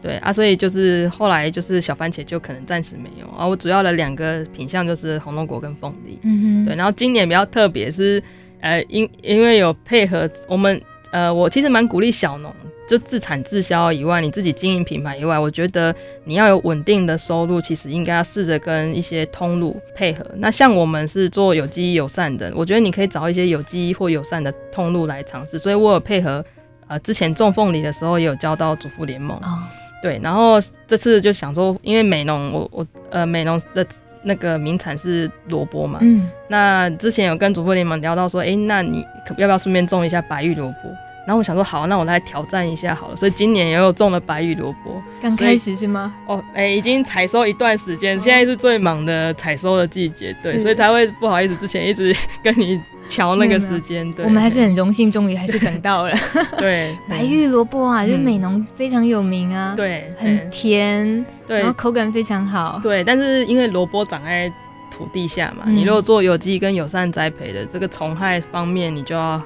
[0.02, 3.46] 对啊，所以就是后来就是小番茄就可能暂时没有啊。
[3.46, 6.20] 我主要的两个品相就是红龙果跟凤梨。
[6.24, 6.66] 嗯哼。
[6.66, 8.22] 对，然后今年比较特别是，
[8.62, 10.80] 呃，因因为有配合我们，
[11.12, 12.54] 呃，我其实蛮鼓励小农，
[12.88, 15.94] 就自产自销以外，你自己经营品牌以外，我觉得
[16.26, 20.24] 你要有稳定的收入，其实应该要试着跟一些通路配合。
[20.36, 25.58] 那像我们是做有机友善的，我觉得你可以找一些有机或友善的通路来尝试。
[25.58, 26.46] 所以我有配合，
[26.88, 29.36] 呃，之前种凤梨的时候也有交到主妇联盟。
[29.40, 29.64] 哦
[30.02, 33.86] 对，然后这次就想说，因为美农，我我呃美农的
[34.24, 40.90] 那个名产是萝卜嘛，嗯，那之前有跟主播联盟聊到说，哎，那你可要不要顺便种一下白玉萝卜？
[41.26, 45.02] 然后我想说，好，那我来挑战一下好了，所以今年也有种了白玉萝卜。
[45.22, 46.14] 刚开始是吗？
[46.26, 52.80] 哦，哎，已经采收一段时间，现在是最忙的采收的季节，对，所以才会不好意思，之前一直 跟你。
[53.08, 56.12] 乔那个时间，对，我们还是很荣幸，终于还是等到了。
[56.58, 62.80] 对，白玉萝卜啊，就是美浓非常有名啊，对，很甜，对，然后口感非常好。
[62.84, 64.52] 对，但是因为萝卜长在
[64.92, 69.42] 土地下嘛，你如果做有机跟友善栽培的，这个虫害方面你就要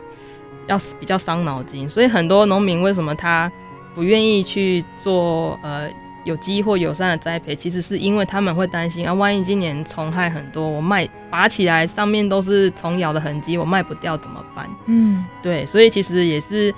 [0.67, 3.51] 要比较伤脑筋，所以很多农民为什么他
[3.93, 5.89] 不愿意去做呃？
[6.23, 14.69] 有机或友善的栽培，其实是因为他们会担心啊，万一今年虫害很多，我卖拔起来上面都是虫咬的痕迹，我卖不掉怎么办？
[14.85, 16.71] 嗯，对，所以其实也是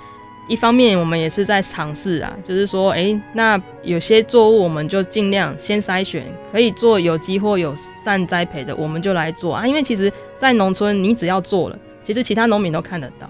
[0.48, 13.28] 一方面，我们也是在尝试啊，就是说，哎、欸，那有些作物我们就尽量先筛选，可以做有机或友善栽培的，我们就来做啊，因为其实，在农村你只要做了，其实其他农民都看得到。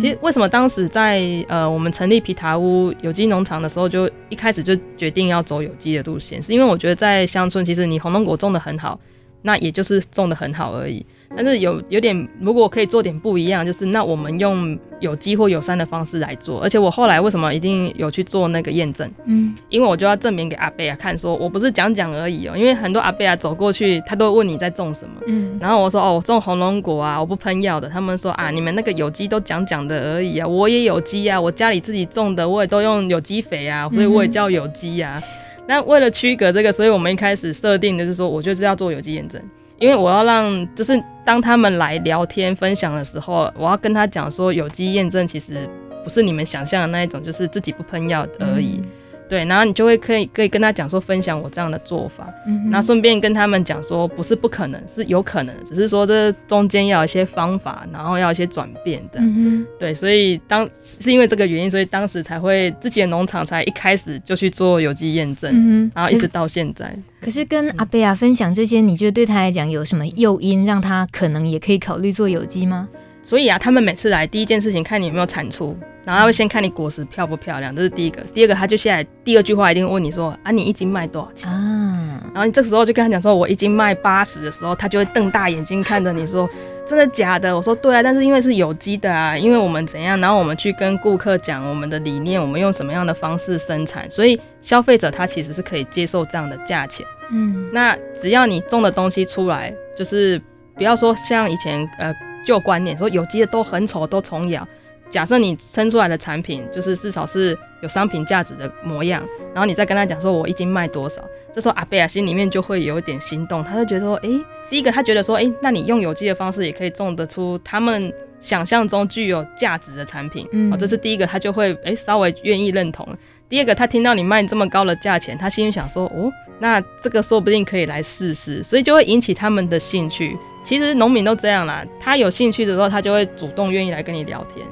[0.00, 8.98] 其实为什么当时在呃我们成立皮塔屋有机农场的时候，就一开始就决定要走有机的路线，是因为我觉得在乡村，其实你红龙果种的很好，
[9.46, 11.06] 那也就是种得很好而已。
[11.36, 16.60] 但是有有点，如果可以做点不一样，就是那我们用有机或友善的方式来做。
[16.62, 19.08] 而且我后来为什么一定有去做那个验证？
[19.26, 22.56] 嗯，因为我就要证明给阿贝啊看，说我不是讲讲而已哦、喔。
[22.56, 25.14] 因为很多阿贝啊走过去，他都会问你在种什么。
[25.26, 27.88] 嗯，然后我说哦，我种红龙果啊，我不喷药的。
[27.88, 35.20] 他们说啊，你们那个有机都讲讲的而已啊，我也有机啊，我家里自己种的，我也都用有机肥啊，所以我也叫有机啊。
[35.68, 39.40] 那、为了区隔这个，所以我们一开始设定的就是说，我就是要做有机验证。
[39.78, 45.68] 因为我要让，就是当他们来聊天分享的时候，我要跟他讲说，有机验证其实
[46.02, 48.80] 不是你们想象的那一种，就是自己不喷药而已。
[49.28, 52.32] 对，然后你就会可以可以跟他讲说，分享我这样的做法，
[52.70, 59.18] 那顺、便跟他们讲说，不是不可能，是有可能，只是说这中间要有一些方法，然后要一些转变的。
[59.20, 66.96] 嗯、对，所以当是因为这个原因，所以当时才会自己的农场才一开始就去做有机验证，嗯、然后一直到现在。
[67.20, 72.88] 可是跟阿贝亚分享这些，你觉得对他来讲有什么诱因，让他可能也可以考虑做有机吗？
[73.26, 75.76] 所以啊，他们每次来第一件事情看你有没有产出。
[76.04, 78.22] 然后他会先看你果实漂不漂亮，这是第一个。
[78.32, 86.48] 第二个，他就下来第二句话一定会问你说：“啊，你一斤卖多少钱？”啊，然后你这个时候就跟他讲说：“我一斤卖八十的时候，他就会瞪大眼睛看着你说
[86.86, 87.56] ：‘真的假的？
[87.56, 97.04] 我说对啊，但是因为是有机的啊，因为我们怎样，然后我们去跟顾客讲我们的理念，我们用什么样的方式生产，所以消费者他其实是可以接受这样的价钱。
[97.32, 100.40] 嗯，那只要你种的东西出来，就是
[100.76, 102.14] 不要说像以前呃
[102.46, 104.66] 旧观念说有机的都很丑，都虫咬。
[105.08, 109.22] 假设你生出来的产品就是至少是有商品价值的模样，
[109.54, 123.06] 然后你再跟他讲说我一斤卖多少，这时候阿贝亚心里面就会有一点心动，他就觉得说，诶、欸，第一个他觉得说，诶、欸，那你用有机的方式也可以种得出他们想象中具有价值的产品，嗯，哦，这是第一个，他就会诶、欸、稍微愿意认同。
[123.48, 126.28] 第二个，他听到你卖这么高的价钱，他心里想说，哦，
[126.58, 130.36] 那这个说不定可以来试试，所以就会引起他们的兴趣。
[130.66, 134.66] 其实农民都这样啦，他有兴趣的时候，他就会主动愿意来跟你聊天。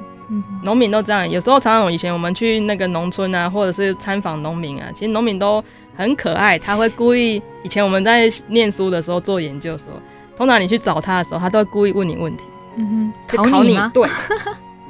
[0.64, 5.62] 农民都这样，有时候常常以前我们去那个农村啊，或者是参访农民啊，其实农民都
[5.96, 7.40] 很可爱，他会故意。
[7.62, 9.92] 以前我们在念书的时候做研究的时候，
[10.36, 12.42] 通常你去找他的时候，他都会故意问你问题，
[12.74, 13.88] 嗯哼，考你吗？
[13.94, 14.08] 对，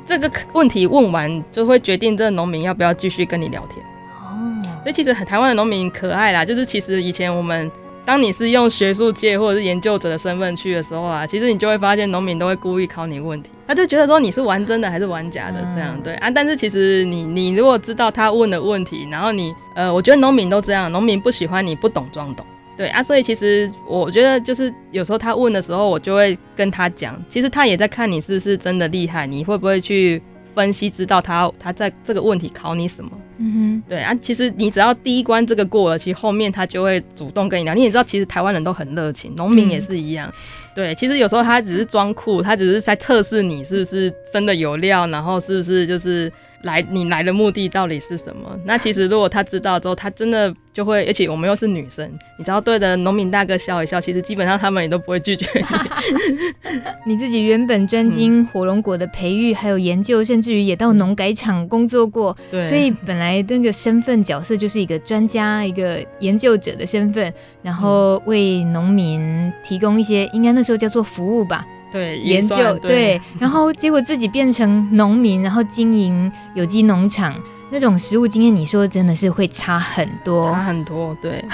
[0.07, 3.85] 这个问题问完就会决定这个农民要不要继续跟你聊天。
[4.23, 7.71] 哦，所以其实台湾的农民可爱啦，就是其实以前我们。
[8.05, 16.31] 当你是用学术界或者是研究者的身份去的时候啊，其实你就会发现农民都会故意考你问题，他就觉得说你是玩真的还是玩假的这样，对啊。
[16.31, 22.45] 但是其实你你如果知道他问的问题，然后你呃，我觉得农民都这样，农民不喜欢你不懂装懂，
[22.77, 23.03] 对啊。
[23.03, 30.23] 所以其实我觉得就是有时候他问的时候，我就会跟他讲，其实他也在看你是不是真的厉害，你会不会去。
[30.55, 37.75] 分析知道他他在这个问题考你什么，嗯哼，对啊，其实你只要第一关这个过了，其实后面他就会主动跟你聊。
[37.75, 40.29] 你也知道，其实台湾人都很热情，农民也是一样。
[40.29, 40.35] 嗯、
[40.75, 46.33] 对，其实有时候他只是装酷，他只是在测试你是不是真的有料，然后是不是就是。
[46.65, 48.59] 来，你来的目的到底是什么？
[48.65, 55.65] 那其实如果他知道之后，他真的就会，而且我们又是女生，你只要对着农民大哥笑一笑，其实基本上他们也都不会拒绝你。
[57.07, 71.65] 你自己原本专精火龙果的培育，还有研究，甚至于也到农改场工作过，对，所以本来那个身份角色就是一个专家、一个研究者的身份，然后为农民提供一些，应该那时候叫做服务吧。
[71.95, 77.33] 对，研究对，对， 然后结果自己变成农民，然后经营有机农场，
[77.71, 81.17] 那种食物经验，你说真的是会差很多，差很多。
[81.23, 81.45] 对，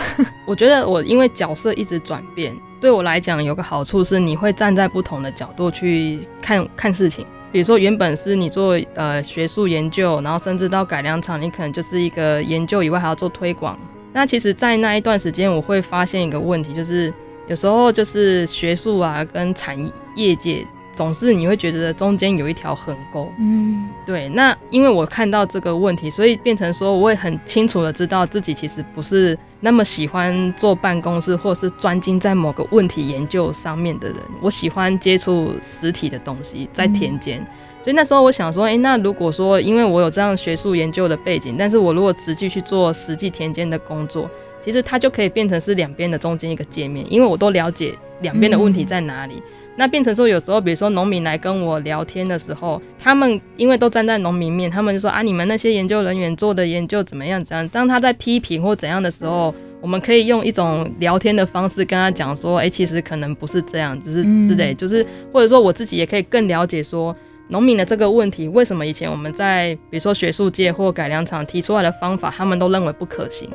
[0.46, 7.26] 我觉得我因为角色一直转变，对我来讲有个好处是，你会站在不同的角度去看看事情。
[7.52, 13.78] 比如说，原本是你做呃学术研究，然后甚至到改良场，你可能就是一个研究以外还要做推广。
[14.14, 17.12] 那其实，在那一段时间，我会发现一个问题，就是。
[17.50, 19.76] 有时候就是学术啊，跟产
[20.14, 23.32] 业界总是你会觉得中间有一条横沟。
[23.38, 24.28] 嗯，对。
[24.30, 34.16] 那因为我看到这个问题，所以变成说，我也很清楚的知道自己其实不是那么喜欢坐办公室，或是专精在某个问题研究上面的人。
[34.40, 37.40] 我喜欢接触实体的东西，在田间。
[37.40, 37.46] 嗯。
[37.82, 44.30] 所以那时候我想说，诶，那如果说因为我有这样学术研究的背景，但是我如果实际去做实际田间的工作。
[44.62, 49.36] 其实它就可以变成是两边的中间一个界面，因为我都了解两边的问题在哪里。
[49.36, 49.42] 嗯、
[49.76, 57.42] 那变成说，有时候比如说农民来跟我聊天的时候，他们因为都站在农民面，他们就说啊，你们那些研究人员做的研究怎么样？
[57.42, 57.66] 怎样？
[57.68, 67.16] 当他在批评或怎样的时候，我们可以用一种聊天的方式跟他讲说，哎、欸，其实可能不是这样，就是之类，就是或者说我自己也可以更了解说。
[67.50, 73.50] 农民的这个问题，为什么以前我们在比如说学术界或改良场提出来的方法，他们都认为不可行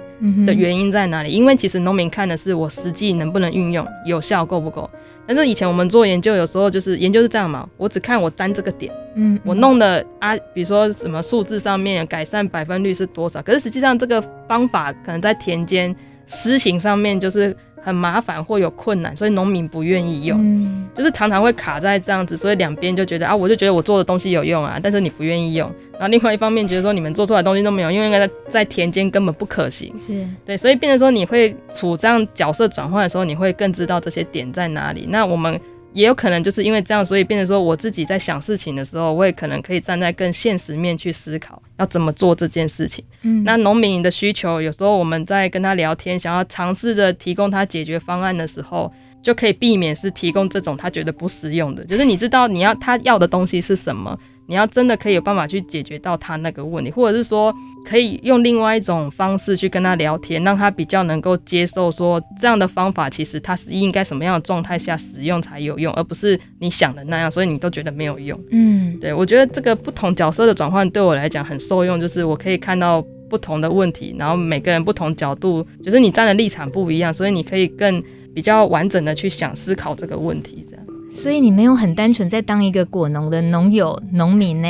[0.45, 1.31] 的原因在哪里？
[1.31, 4.89] 因为其实农民看的是我实际能不能运用，有效够不够。
[5.25, 17.55] 但是以前我们做研究，有时候就是研究是这样嘛，我只看我单这个点，嗯，我弄的啊，比如说什么数字上面改善百分率是多少，可是实际上这个方法可能在田间施行上面就是。
[17.85, 35.05] 很麻烦或有困难，所以农民不愿意用，嗯，就是常常会卡在这样子，所以两边就觉得啊，我就觉得我做的东西有用啊，但是你不愿意用，然后另外一方面觉得说你们做出来的东西都没有，因为在在田间根本不可行，是对，所以变成说你会处这样角色转换的时候，你会更知道这些点在哪里。
[35.07, 35.61] 那我们。
[35.95, 43.03] 也有可能就是因为这样，所以变成说我自己在想事情的时候，我也可能可以站在更现实面去思考要怎么做这件事情。
[43.21, 48.93] 嗯，那农民的需求，有时候我们在跟他聊天，想要尝试着提供他解决方案的时候，
[49.23, 54.19] 就可以避免是提供这种他觉得不实用的，就是你知道你要他要的东西是什么。
[54.47, 57.53] 你要真的可以有办法去解决到他那个问题，或者是说
[57.85, 68.39] 可以用另外一种方式去跟他聊天，让他比较能够接受说这样的方法其实他是应该什么样的状态下使用才有用，而不是你想的那样，所以你都觉得没有用。
[68.51, 80.84] 嗯，对，我觉得这个不同角色的转换对我来讲很受用，就是我可以看到不同的问题，然后每个人不同角度，就是你站的立场不一样，所以你可以更比较完整的去想思考这个问题，这样。
[81.15, 84.67] 所以你没有很单纯在当一个果农的农友农民呢？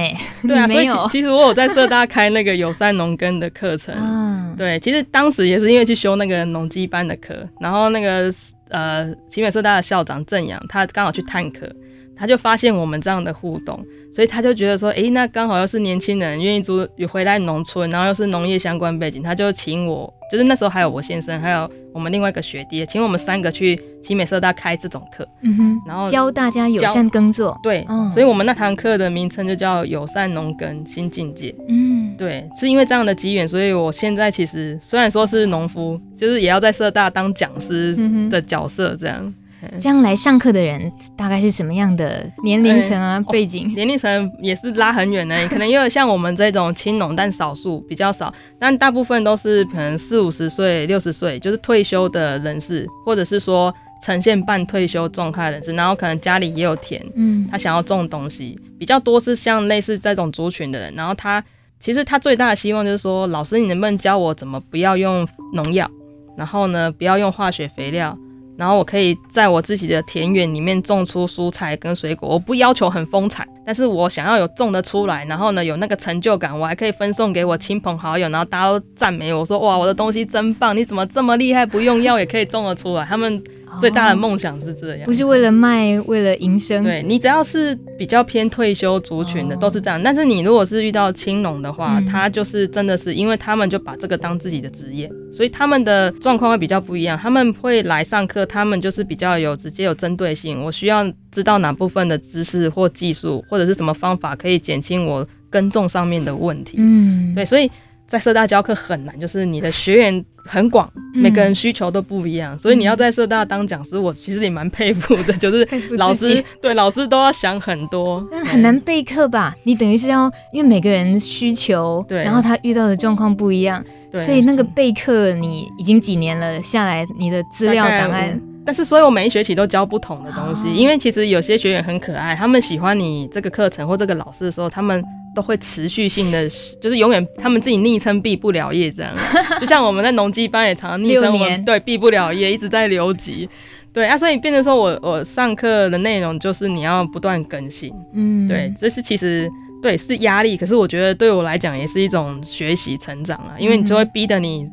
[0.48, 0.94] 对啊，没有。
[0.94, 3.94] 所以其实我有在社大开那个友善农耕的课程。
[3.98, 8.32] 嗯， 对，其实当时也是因为去修那个农机班的课，然后那个
[8.70, 11.70] 呃奇美社大的校长郑阳，他刚好去探课。
[12.18, 13.78] 他就发现我们这样的互动，
[14.10, 37.96] 所以他就觉得说，诶、欸，那刚好又是年轻人愿意租回来农村，然后又是农业相关背景，他就请我，就是那时候还有我先生，还有我们另外一个学弟，请我们三个去集美社大开这种课，嗯哼，然后教大家友善耕作，对，哦、所以我们那堂课的名称就叫友善农耕新境界，嗯，对，是因为这样的机缘，所以我现在其实虽然说是农夫，就是也要在社大当讲师
[38.30, 39.34] 的角色这样。
[39.80, 43.16] 这样来上课的人大概是什么样的年龄层啊？
[43.16, 61.44] 欸、背景、哦、年龄层也是拉很远的，可能也有像我们这种青农，但少数比较少，但大部分都是可能四五十岁、六十岁，就是退休的人士，或者是说呈现半退休状态的人士，然后可能家里也有田，嗯，他想要种东西，比较多是像类似这种族群的人，然后他
[61.80, 65.90] 其实他最大的希望就是说，老师你能不能教我怎么不要用农药，
[66.38, 68.18] 然后呢不要用化学肥料。
[68.58, 83.44] 然后我可以在我自己的田园里面种出蔬菜跟水果，我不要求很丰产，但是我想要有种的出来，然后呢有那个成就感，我还可以分送给我亲朋好友，然后大家都赞美我说，哇，我的东西真棒，你怎么这么厉害，不用药也可以种得出来，他们。
[83.80, 86.84] 最大的梦想是这样，不是为了卖，为了营生。
[86.84, 90.02] 对，你只要是比较偏退休族群的，都是这样。
[90.02, 97.18] 但是你如果是遇到青农的话，他就是真的是，因为他们就把这个当自己的职业，所以他们的状况会比较不一样。
[97.18, 100.64] 他们会来上课，他们就是比较有直接有针对性。
[100.64, 106.78] 我需要知道哪部分的知识或技术，或者是什么方法可以减轻我耕种上面的问题。
[106.80, 107.70] 嗯，对，所以。
[108.08, 119.56] 在社大教课很难，就是你的学员很广，嗯、每个人需求都不一样，所以你要在社大当讲师，我其实也蛮佩服的，就是老师对老师都要想很多，但很难备课吧？
[119.64, 135.04] 你等于是要因为每个人需求，对，然后他遇到的状况不一样，对，所以那个备课你已经几年了下来，你的资料档案，但是所以我每一学期都教不同的东西，哦、因为其实有些学员很可爱，他们喜欢你这个课程或这个老师的时候，他们。
[135.36, 136.50] 都会持续性的，
[136.82, 139.14] 就是永远他们自己昵称毕不了业这样，
[139.62, 143.48] 就像我们在农机班也常常昵称我们对毕不了业，一直在留级，
[143.94, 149.48] 对啊，所以变成说我我上课的内容就是你要不断更新，嗯，对，这是其实
[149.84, 154.66] 对是压力，可是我觉得对我来讲也是一种学习成长啊，因为你就会逼得你。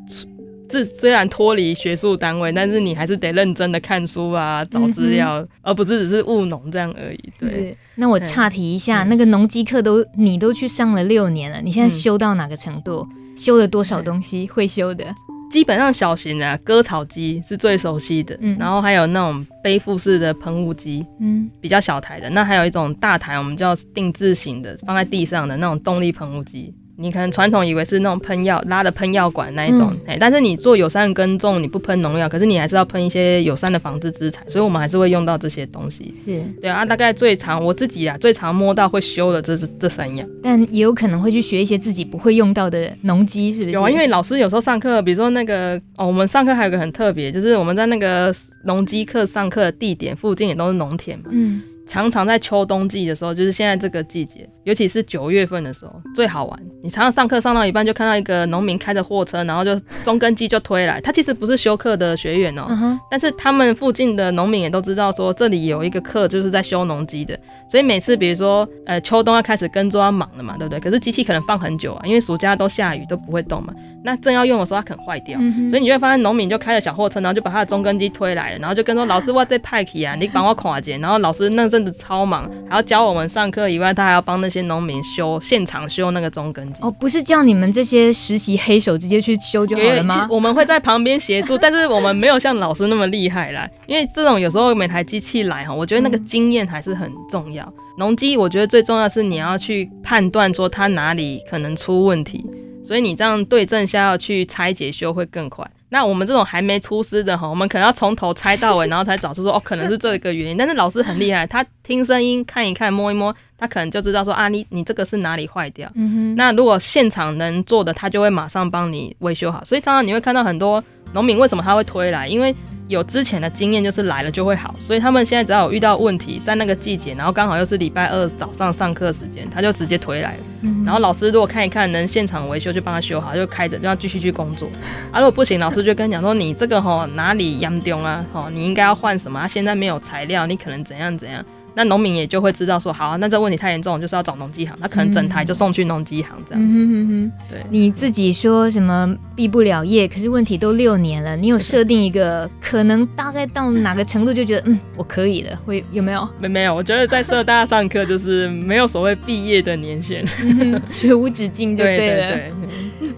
[0.73, 7.33] 是虽然脱离学术单位，但是你还是得认真的看书啊，找资料，嗯、而不是只是务农这样而已。
[7.39, 13.07] 对，那我岔题一下，嗯、那个农机课都你都去上了六年了，你现在修到哪个程度？
[13.13, 14.49] 嗯、修了多少东西？
[14.49, 15.05] 会修的？
[15.51, 22.31] 基本上小型的割草机是最熟悉的，嗯、然后还有那种背负式的喷雾机，嗯，比较小台的。
[22.31, 26.75] 那还有一种大台，我们叫定制型的，放在地上的那种动力喷雾机。
[27.03, 36.15] 你可能传统以为是那种喷药拉的喷药管那一种，哎、嗯，但是你做友善耕种，你不喷农药，可是你还是要喷一些友善的防治资产，所以我们还是会用到这些东西。
[36.25, 43.73] 是对啊，大概最常我自己啊最常摸到会修的这是这三样，但也有可能会去学一些自己不会用到的农机，是不是？
[43.73, 48.33] 有啊，因为老师有时候上课，比如说那个哦，我们上课还有个很特别，就是我们在那个
[48.65, 51.63] 农机课上课的地点附近也都是农田嘛，嗯。
[51.85, 56.61] 常常在秋冬季的时候，就是现在这个季节，尤其是九月份的时候最好玩。
[56.83, 61.01] 你常常上课上到一半，就看到一个农民开着货车，然后就中耕机就推来。
[61.01, 62.99] 他其实不是修课的学员哦、喔，uh huh.
[63.11, 67.39] 但是他们附近的农民也都知道说这里有一个课就是在修农机的，
[67.69, 70.81] 所以每次比如说呃秋冬要开始耕作要忙了嘛，对不对？
[70.81, 73.73] 可是机器可能放很久啊，因为暑假都下雨都不会动嘛。
[74.05, 75.39] 那正要用的时候，它可能坏掉，
[75.71, 86.83] 所以你会发现农民就开着小货车，然后就把他的中耕机推来了，然后就跟说：“老师，我在派去啊，你帮我看一下。”然后老师那阵子超忙，还要教我们上课以外，他还要帮那些农民修现场修那个中耕机。
[86.83, 90.29] 哦，不是叫你们这些实习黑手直接去修就好了吗？
[90.31, 93.69] 我们会在旁边协助，但是我们没有像老师那么厉害啦。
[93.87, 97.73] 因为这种有时候每台机器来哈，我觉得那个经验还是很重要。
[97.99, 102.45] 农机我觉得最重要是你要去判断说它哪里可能出问题。
[102.85, 105.65] 所以你这样对症下药去拆解修会更快。
[105.93, 110.57] 那我们这种还没出师的哈，我们可能要从头猜到尾，然后才找出说哦，可能是这个原因。
[110.57, 115.87] 但是老师很厉害，他听声音看一看摸一摸，他可能就知道说啊，你你这个是哪里坏掉。
[115.95, 116.35] 嗯哼。
[116.35, 119.63] 那如果现场能做的，他就会马上帮你维修好。
[119.67, 120.83] 所以常常你会看到很多
[121.13, 122.57] 农民为什么他会推来，因为。
[122.93, 130.41] 有之前的经验，就是来了就会好，所以他们现在只要有遇到问题，在那个季节，然后刚好又是礼拜二早上上课时间，他就直接推来了。
[130.61, 134.69] 嗯、然后老师如果看一看能现场维修，就帮他修好，就开着，让他继续去工作。
[135.11, 138.25] 啊，如果不行，老师就跟你讲说，你这个吼哪里严重啊？
[138.33, 139.41] 吼，你应该要换什么？
[139.41, 141.45] 啊，现在没有材料，你可能怎样怎样。
[141.75, 146.79] 那农民也就会知道说，好，啊那这问题太严重，就是要找农机行，那可能整台就送去农机行这样子。
[146.79, 156.29] 嗯哼对，你自己说什么毕不了业，可是问题都六年了，你有设定一个可能大概到哪个程度就觉得嗯我可以了，会有没有？
[156.39, 160.25] 没没有，我觉得在社大上课就是没有所谓毕业的年限，
[160.91, 161.97] 学无止境就对了。
[161.99, 162.53] 对对对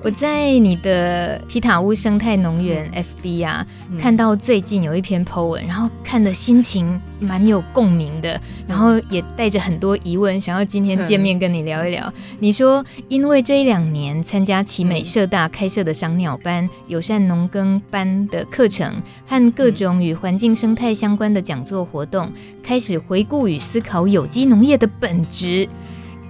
[0.03, 2.91] 我在你的皮塔屋生态农园
[3.23, 12.07] FB 啊，嗯、看到最近有一篇 po 文，然后看的心情蛮有共鸣的，然后也带着很多疑问，想要今天见面跟你聊一聊。
[12.07, 22.31] 嗯、你说，因为这一两年参加奇美社大开设的赏鸟班、友善农耕班的课程和各种与环境生态相关的讲座活动，
[22.63, 25.69] 开始回顾与思考有机农业的本质，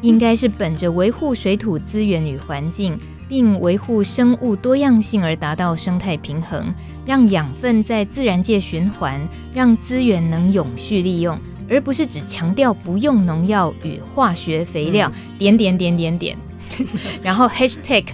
[0.00, 2.98] 应该是本着维护水土资源与环境。
[3.26, 6.66] 并维护生物多样性而达到生态平衡，
[7.06, 9.18] 让养分在自然界循环，
[9.54, 11.36] 让资源能永续利用，
[11.68, 15.10] 而不是只强调不用农药与化学肥料。
[15.14, 16.36] 嗯、点点点点点，
[17.22, 18.04] 然后 hashtag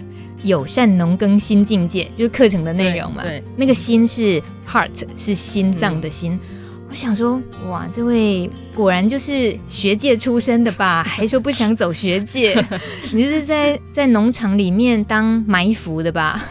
[0.42, 3.22] 友善农耕新境界就是课程的内容嘛？
[3.22, 6.32] 对，对那个心是 heart 是心脏的心。
[6.32, 6.56] 嗯
[6.90, 11.04] 我想说，哇，这位果然就是学界出身的吧？
[11.06, 12.52] 还说不想走学界，
[13.14, 16.44] 你是在在农场里面当埋伏的吧？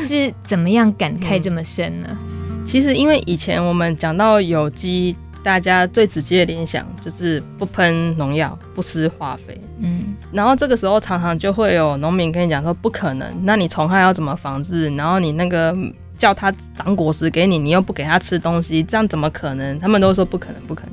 [0.00, 2.08] 是怎么样感慨这么深呢？
[2.10, 9.60] 嗯，其实，因为以前我们讲到有机，大家最直接的联想就是不喷农药、不施化肥。
[9.80, 14.88] 嗯，然后这个时候常常就会有农民跟你讲说，不可能，那你虫害要怎么防治？
[14.96, 15.76] 然后你那个。
[16.20, 19.78] 叫它长果实给你，你又不给它吃东西，这样怎么可能？
[19.78, 20.92] 他们都说不可能，不可能。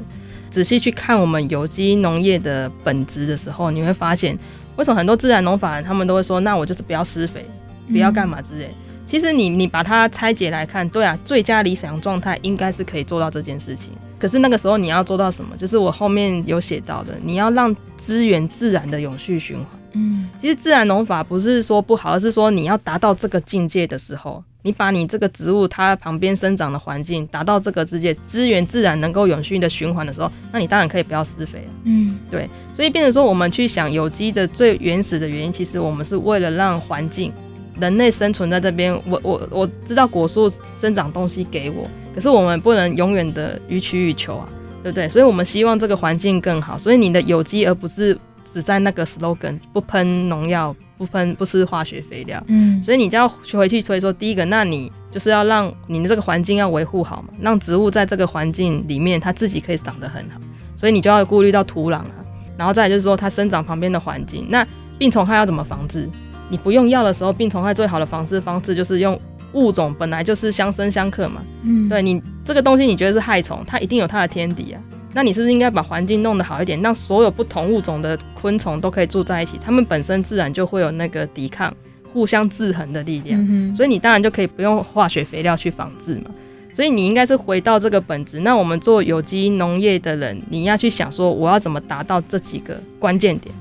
[0.50, 4.38] 仔细去看我们有机农业的本质的时候，你会发现，
[4.78, 7.46] 为什么很多自然农法人他们都会说，那我就是不要施肥，
[7.90, 8.68] 不要干嘛之类。
[8.68, 8.76] 嗯、
[9.06, 13.92] 其实你你把它拆解来看，对啊，最佳理想状态应该是可以做到这件事情。
[14.20, 15.56] 可是那个时候你要做到什么？
[15.58, 19.68] 就是我后面有写到的，你要让资源自然的永续循环。
[19.94, 24.44] 嗯，其实自然农法不是说不好，而是说你要达到这个境界的时候。
[24.64, 31.72] 你把你这个植物它旁边生长的环境达到这个世界资源自然能够永续的循环的时候，那你当然可以不要施肥了。
[31.86, 37.32] 嗯，对，所以变成说我们去想有机的最原始的原因，其实我们是为了让环境
[37.80, 38.94] 人类生存在这边。
[39.08, 40.52] 我我我知道果树
[40.82, 44.50] 生长东西给我，可是我们不能永远的予取予求啊，
[44.82, 45.08] 对不对？
[45.08, 46.76] 所以我们希望这个环境更好。
[46.76, 48.18] 所以你的有机而不是
[48.52, 50.76] 只在那个 slogan 不喷农药。
[50.98, 60.40] 不喷不施化学肥料，嗯，所以你就要回去推说，第一个，那你就是要让你的这个环境要维护好嘛，让植物在这个环境里面它自己可以长得很好，
[60.76, 62.16] 所以你就要顾虑到土壤啊，
[62.58, 64.66] 然后再来就是说它生长旁边的环境，那
[64.98, 66.10] 病虫害要怎么防治？
[66.50, 69.14] 你不用药的时候，病虫害最好的防治方式就是用
[69.54, 74.82] 物种本来就是相生相克嘛，嗯，对你这个东西你觉得是害虫，它一定有它的天敌啊。
[75.14, 79.58] 那你是不是应该把环境弄得好一点，让所有不同物种的昆虫都可以住在一起？
[79.60, 81.74] 它们本身自然就会有那个抵抗、
[82.14, 83.44] 互相制衡的力量。
[83.50, 83.74] 嗯。
[83.74, 86.30] 所以你当然就可以不用化学肥料去防治嘛。
[86.72, 88.42] 所以你应该是回到这个本质。
[88.42, 93.56] 那我们做有机农业的人，你要去想说，我要怎么达到这几个关键点，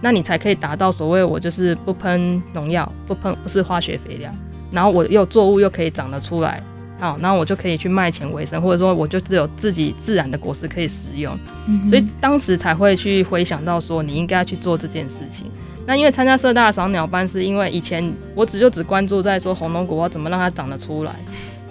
[0.00, 4.32] 那你才可以达到所谓我就是不喷农药、不喷不是化学肥料，
[4.72, 6.62] 然后我又作物又可以长得出来。
[6.98, 15.50] 好，那我就可以去卖钱为生，或者说我就只有自己自然的果实可以食用，嗯、所以当时才会去回想到说你应该要去做这件事情。
[15.84, 21.12] 那因为参加社大赏鸟班，是因为以前我只就只关注在说红龙果要怎么让它长得出来，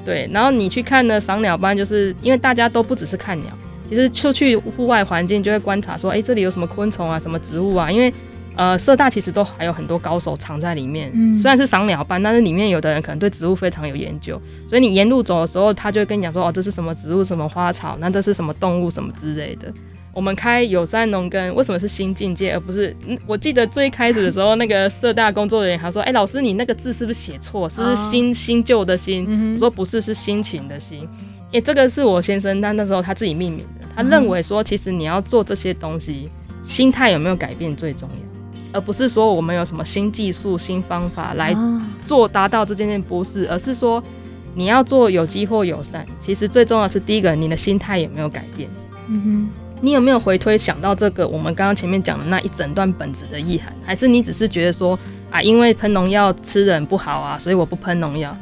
[0.04, 0.30] 对。
[0.34, 3.48] 然后你去看呢赏鸟班，就是因为大家都不只是看鸟，
[3.88, 8.14] 其实出去户外环境就会观察说，哎、欸，这里有什么昆虫啊，什么植物啊，因为。
[8.62, 11.10] 呃，社大其实都还有很多高手藏在里面。
[11.16, 19.74] 嗯，虽然是赏鸟班，但是里面有的人可能对植物非常有研究，所以你沿路走的时候，他就会跟你讲说，哦，这是什么植物、什么花草，那这是什么动物、什么之类的。
[20.14, 22.96] 我们开友善农耕，为什么是新境界，而不是？
[23.08, 27.68] 嗯，我记得最开始的时候，那个社大工作人员还说，哎、欸，老师，你那个字是不是写错？
[27.68, 29.54] 是不是新新旧的新？
[29.56, 31.10] 我说不是，是心情的心。
[31.46, 33.88] 哎、欸，这个是我先生，但那时候他自己命名的。
[33.96, 36.30] 他认为说，其实你要做这些东西，
[36.62, 38.31] 心态有没有改变最重要。
[38.74, 41.56] 而不是说我们有什么新技术、新方法来
[42.06, 44.02] 做达到这件事，不是，而是说
[44.56, 48.70] 你要做有机或友善，其实最重要的是第一个，你的心态有没有改变？
[49.10, 49.50] 嗯哼，
[49.82, 53.74] 你有没有回推想到这个我们刚刚前面讲的那一整段本质的意涵？
[53.84, 54.98] 还是你只是觉得说
[55.30, 58.36] 啊，因为喷农药吃人不好啊，所以我不喷农药？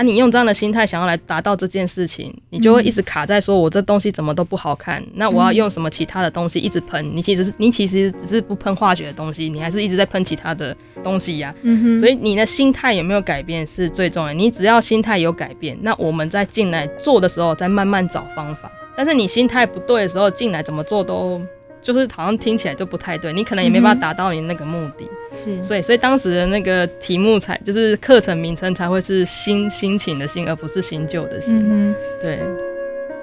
[0.00, 5.04] 啊，你用这样的心态想要来达到这件事情，你就会一直卡在说，我这东西怎么都不好看。
[5.12, 7.14] 那我要用什么其他的东西一直喷？
[7.14, 10.74] 你其实是你其实只是不喷化学的东西，你还是一直在喷其他的
[11.04, 11.54] 东西呀。
[11.60, 11.98] 嗯哼。
[11.98, 14.32] 所以你的心态有没有改变是最重要的。
[14.32, 18.72] 你只要心态有改变，那我们在进来做的时候再慢慢找方法。
[18.96, 21.38] 但是你心态不对的时候进来，怎么做都
[21.82, 25.08] 就是好像听起来就不太对，你可能也没办法达到你那个目的。
[25.30, 31.58] 是、嗯，所以所以当时的那个题目才就是课程名称才会是新新请的新，而不是新旧的新。
[31.58, 32.40] 嗯、对，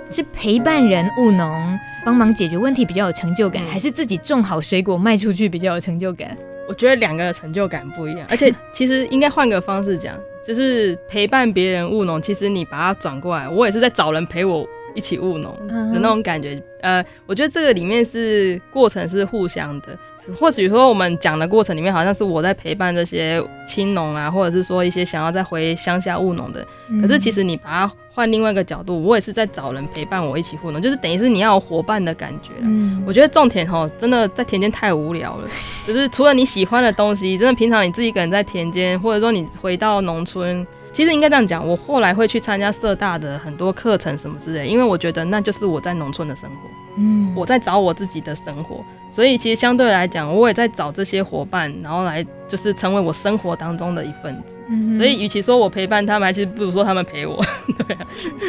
[0.10, 6.36] 是陪伴人务农，帮忙解决问题比较有成就感，嗯、还是自己种好水果卖出去比较有成就感？
[6.68, 10.14] 我觉得两个的成就感不一样， 而且其实应该换个方式讲，
[10.46, 16.62] 就是陪伴别人务农，其实你把它转过来，我也是在找人陪我一起务农的那种感觉。
[16.82, 19.98] 呃，我觉得这个里面是过程是互相的，
[20.40, 26.66] 或许说我们讲的过程里面好像是我在陪伴这些青农啊，或者是说一些想要再回乡下务农的，
[27.02, 27.92] 可是其实你把它。
[28.18, 32.50] 换另外一个角度，我也是在找人陪伴我一起务农，就是等于是你要有伙伴的感觉。
[32.62, 35.48] 嗯，我觉得种田吼，真的在田间太无聊了。
[35.86, 40.66] 就是除了你喜欢的东西，真的平常你自己一个人在田间，或者说你回到农村，
[40.98, 41.64] 其实应该这样讲。
[41.64, 46.56] 我后来会去参加社大的很多课程什么之类，因为我觉得那就是我在农村的生活。
[46.98, 48.84] 嗯，我在找我自己的生活。
[49.12, 54.58] 所以其实相对来讲，我也在找这些伙伴，然后来就是成为我生活当中的一份子。
[54.70, 57.40] 嗯、所以与其说我陪伴他们，还其实不如说他们陪我。
[57.88, 58.08] 对啊，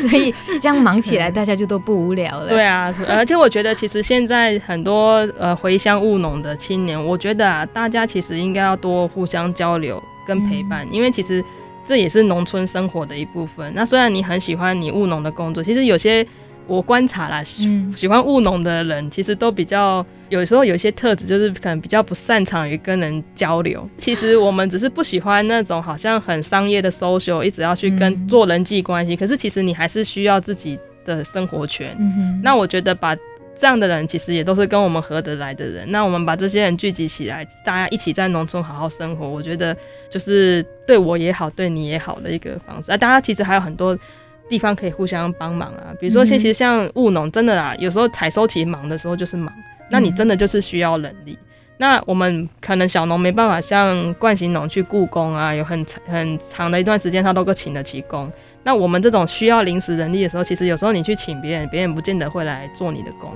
[0.08, 2.48] 所以这样忙起来，大家就都不无聊了。
[2.48, 11.44] 对啊，而且我觉得其实现在很多呃回乡务农的青年，我觉得啊，大家其实应该要多互相交流跟陪伴，嗯、因为其实
[11.88, 13.72] 这也是农村生活的一部分。
[13.74, 16.24] 那虽然你很喜欢你务农的工作，其实有些。
[16.68, 17.66] 我观察啦，喜
[17.96, 23.88] 喜欢务农的人，其实都比较有时候有一些特质，就是可能比较不擅长于跟人交流。
[23.96, 29.16] 其实我们只是不喜欢那种好像很商业的 social，一直要去跟做人际关系。
[29.16, 31.96] 可是其实你还是需要自己的生活圈。
[32.42, 33.16] 那我觉得把
[33.58, 35.90] 这样的人，其实也都是跟我们合得来的人。
[35.90, 39.76] 那我们把这些人聚集起来，大家一起在农村好好生活，我觉得
[40.08, 42.92] 就是对我也好，对你也好的一个方式。
[42.92, 43.98] 啊，大家其实还有很多。
[44.50, 49.52] 地方可以互相帮忙啊，比如说，其实像务农，真的啦，有时候采收期忙的时候就是忙，
[49.90, 51.38] 那你真的就是需要人力。
[51.76, 58.32] 那我们可能小农没办法像冠行农去雇工啊，有很长很长的一段时间他都够请得起工。
[58.68, 63.32] 那我们这种需要临时人力的时候，其实有时候你去请别人，别人不见得会来做你的工。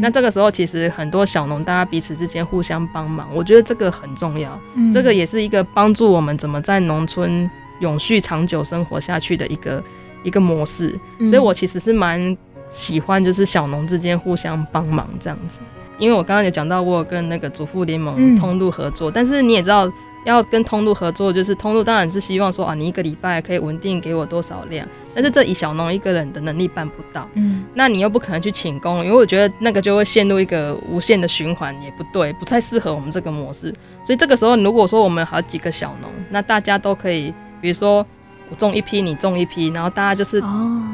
[0.00, 4.56] 那这个时候，其实很多小农大家彼此之间互相帮忙，我觉得这个很重要。
[4.74, 4.88] 嗯。
[4.92, 7.50] 这个也是一个帮助我们怎么在农村
[7.80, 9.82] 永续长久生活下去的一个。
[10.24, 10.92] 一个模式，
[11.30, 15.60] 所以我其实是蛮喜欢，就是小农之间互相帮忙这样子。
[15.96, 19.90] 因为我刚刚有讲到过跟那个主妇联盟通路合作，嗯、但是你也知道，
[20.28, 27.28] 要跟通路合作，就是通路当然是希望说啊，你一个礼拜可以稳定给我多少量，但是这以小农一个人的能力办不到。
[27.34, 33.74] 嗯，那你又不可能去请工，因为我觉得那个就会陷入一个无限的循环，也不对，不太适合我们这个模式。
[34.04, 38.06] 所以这个时候，如果说我们好几个小农，那大家都可以，比如说。
[38.50, 40.42] 我种一批，你种一批，然后大家就是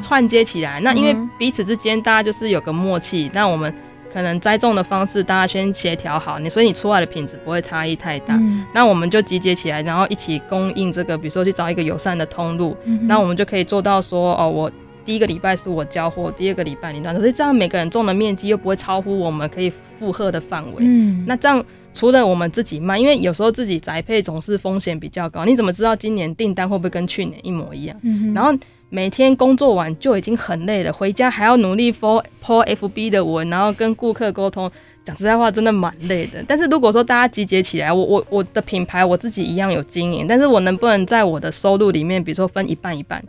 [0.01, 0.73] 串接起来。
[0.73, 0.83] Oh.
[0.83, 3.73] 那因为彼此之间大家就是有个默契，那我们
[4.15, 8.33] 可能栽种的方式大家先协调好，你所以你出来的品质不会差异太大。
[8.35, 14.71] 嗯、那我们就集结起来，然后一起供应这个，比如说去找一个友善的通路，嗯、那我们就可以做到说，哦，我
[15.03, 20.75] 第一个礼拜是我交货，第二个礼拜你端，所以这样每个人种的面积又不会超乎我们可以负荷的范围。
[20.79, 21.61] 嗯，那这样。
[21.95, 25.45] 除了我们自己卖，因为有时候自己宅配总是风险比较高。
[25.45, 27.97] 你怎么知道今年订单会不会跟去年一模一样？
[28.03, 28.51] 嗯、然后
[28.89, 34.69] 每天工作完就已经很累了，回家还要努力 po FB 的文，然后跟顾客沟通。
[35.05, 36.43] 讲实在话，真的蛮累的。
[36.47, 43.23] 但是如果说大家集结起来，我我我的品牌我自己一样有经营，但是我能不能在我的收入里面，比如说分一半一半？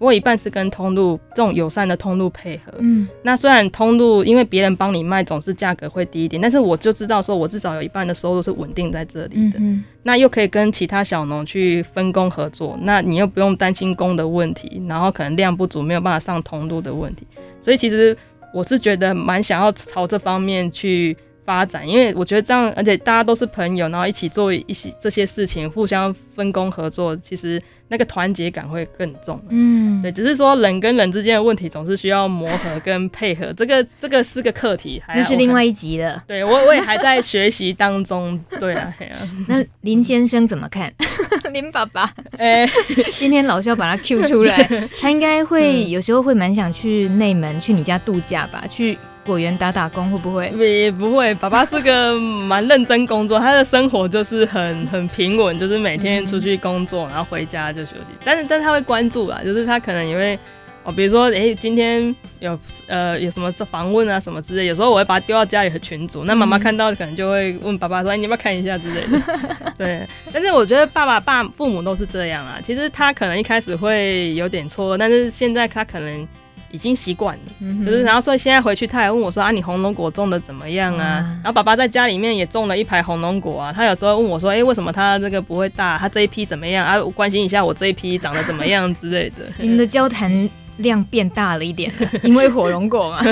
[0.00, 17.26] 我一半是跟通路这种友善的通路配合，嗯，那虽然通路因为别人帮你卖总是价格会低一点，但是我就知道说我至少有一半的收入是稳定在这里的，嗯嗯，那又可以跟其他小农去分工合作，那你又不用担心工的问题，然后可能量不足没有办法上通路的问题，
[17.60, 18.16] 所以其实
[18.54, 21.14] 我是觉得蛮想要朝这方面去
[21.44, 27.60] 发展，因为我觉得这样，而且大家都是朋友，然后一起做一些这些事情，互相分工合作，其实。
[27.92, 36.22] 那个团结感会更重，嗯，对，只是说人跟人之间的问题总是需要磨合跟配合， 这个这个是个课题，还那是另外一集了。
[36.24, 39.18] 对我我也还在学习当中，对啊，对啊。
[39.48, 40.94] 那林先生怎么看？
[41.52, 42.70] 林爸爸，哎、欸，
[43.16, 44.62] 今天老萧把他 Q 出来，
[45.00, 48.64] 他应该会有时候会蛮想去内门去你家度假吧？
[48.68, 48.96] 去。
[49.30, 50.50] 果园打打工会不会？
[50.58, 51.32] 也不会。
[51.36, 58.12] 爸爸是个蛮认真工作，他的生活就是很很平稳，就是每天出去工作，然后回家就休息。
[58.24, 60.36] 但是，但是他会关注啦，就是他可能也会
[60.82, 62.58] 哦，比如说，哎、欸，今天有
[62.88, 69.22] 呃有什么访问啊什么之类，有时候我会把他丢到家里的群组，那妈妈看到可能就会问爸爸说：“哎、欸，你要不要看一下之类的。
[69.78, 70.04] ”对。
[70.32, 72.58] 但是我觉得爸爸爸父母都是这样啊。
[72.62, 76.26] 其实他可能一开始会有点错，但是现在他可能。
[76.70, 81.18] 已经习惯了，嗯、就是然后所以现在回去，他还问我说啊，你红龙果种的怎么样啊？
[81.42, 85.98] 然后爸爸在家里面也种了一排红龙果啊，他有时候问我说，哎、欸，为什么他这个不会大？
[85.98, 87.02] 他这一批怎么样啊？
[87.02, 89.46] 我关心一下我这一批长得怎么样之类的。
[89.58, 90.48] 你们的交谈
[90.78, 91.92] 量变大了一点，
[92.22, 93.22] 因为火龙果嘛，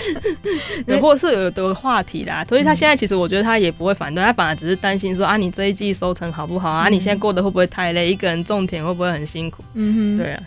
[0.86, 6.88] 对，或是有的话题啦，所以他现在其实我觉得他也不会反对，他反而只是担心说啊，你这一季收成好不好啊？
[6.88, 8.10] 嗯、你现在过得会不会太累？
[8.10, 9.62] 一个人种田会不会很辛苦？
[9.74, 10.42] 嗯哼，对啊，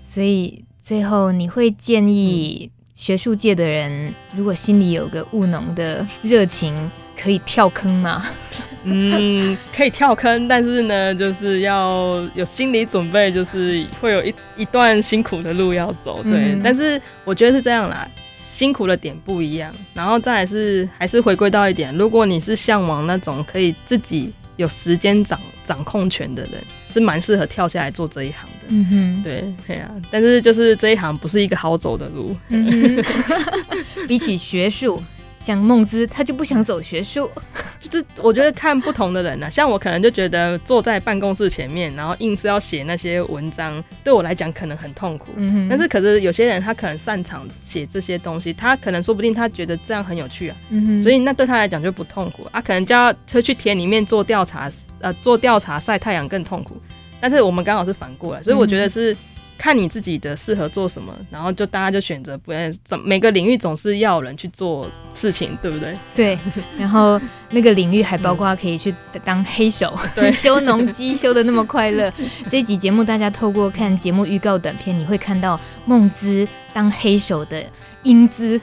[0.00, 6.90] 所以最后你会建议学术界的人，如果心里有个务农的热情。
[7.16, 8.22] 可以跳坑吗？
[8.82, 16.22] 嗯，可以跳坑，但是呢，就是要有心理准备，就是会有一一段辛苦的路要走。
[16.24, 19.72] 对，嗯、但是我觉得是这样啦，辛苦的点不一样。
[19.94, 26.64] 然后再来是还是回归到一点，如果你是向往那种可以自己有时间掌掌控权的人，
[26.94, 28.66] 是蛮适合跳下来做这一行的。
[28.68, 29.90] 嗯哼，对，对啊。
[30.10, 33.02] 但是就是这一行不是一个好走的路，嗯、
[34.06, 35.02] 比起学术。
[35.44, 37.30] 像梦之，他就不想走学术，
[37.78, 45.28] 就是我觉得看不同的人呢、啊，像我可能就觉得坐在办公室前面，然后硬是要写那些文章，对我来讲可能很痛苦。
[45.68, 50.56] 但是可是有些人他可能擅长写这些东西，他可能说不定他觉得这样很有趣啊。
[50.98, 54.70] 所以那对他来讲就不痛苦啊，可能叫他去田里面做调查，
[55.00, 56.80] 呃，做调查晒太阳更痛苦。
[57.20, 59.14] 但是我们刚好是反过来，所以我觉得是。
[59.56, 65.96] 看你自己的适合做什么，然后就大家就选择不要总每个领域总是要有人去做事情，对不对？
[66.14, 66.38] 对。
[66.78, 68.94] 然后那个领域还包括可以去
[69.24, 72.12] 当黑手，对， 修农机修的那么快乐。
[72.48, 77.64] 这一集节目大家透过看节目预告短片，你会看到梦姿当黑手的
[78.02, 78.60] 英姿。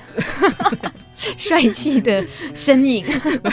[1.38, 3.06] 帅气的身影，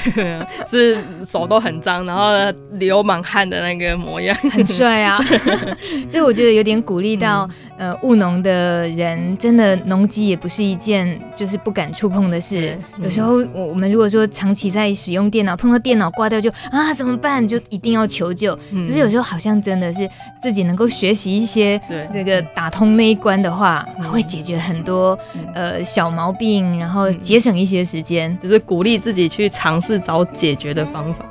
[0.66, 2.32] 是手都很脏，然后
[2.72, 5.18] 流满汗的那个模样，很帅啊！
[6.08, 7.48] 所以我觉得有点鼓励到，
[7.78, 12.76] 呃，务农的人，真的农机也不是一件就是不敢触碰的事。
[12.98, 17.46] 有时候我我们如果说长期在使用电脑，碰到电脑挂掉就啊怎么办？
[17.46, 18.56] 就一定要求救。
[18.56, 20.08] 可是有时候好像真的是
[20.40, 21.80] 自己能够学习一些，
[22.12, 25.18] 这个打通那一关的话，会解决很多
[25.54, 27.58] 呃小毛病，然后节省。
[27.58, 31.24] 一些时间，就是鼓励自己去尝试找解决的方法。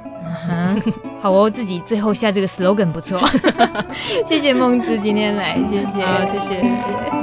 [0.48, 0.82] Uh.
[1.20, 3.20] 好哦，自己最后下这个 slogan 不错。
[4.26, 6.68] 谢谢孟子今天来，谢谢，好谢谢，谢
[6.98, 7.18] 谢。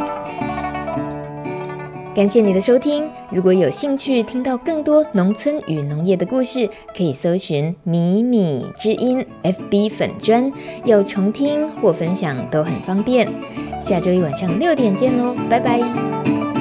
[2.14, 3.11] 感谢你的收听。
[3.31, 10.53] 如果有兴趣听到更多农村与农业的故事，可以搜寻“米米之音 ”FB 粉砖，
[10.85, 13.27] 要重听或分享都很方便。
[13.83, 16.53] 下周一晚上六点见喽，拜拜。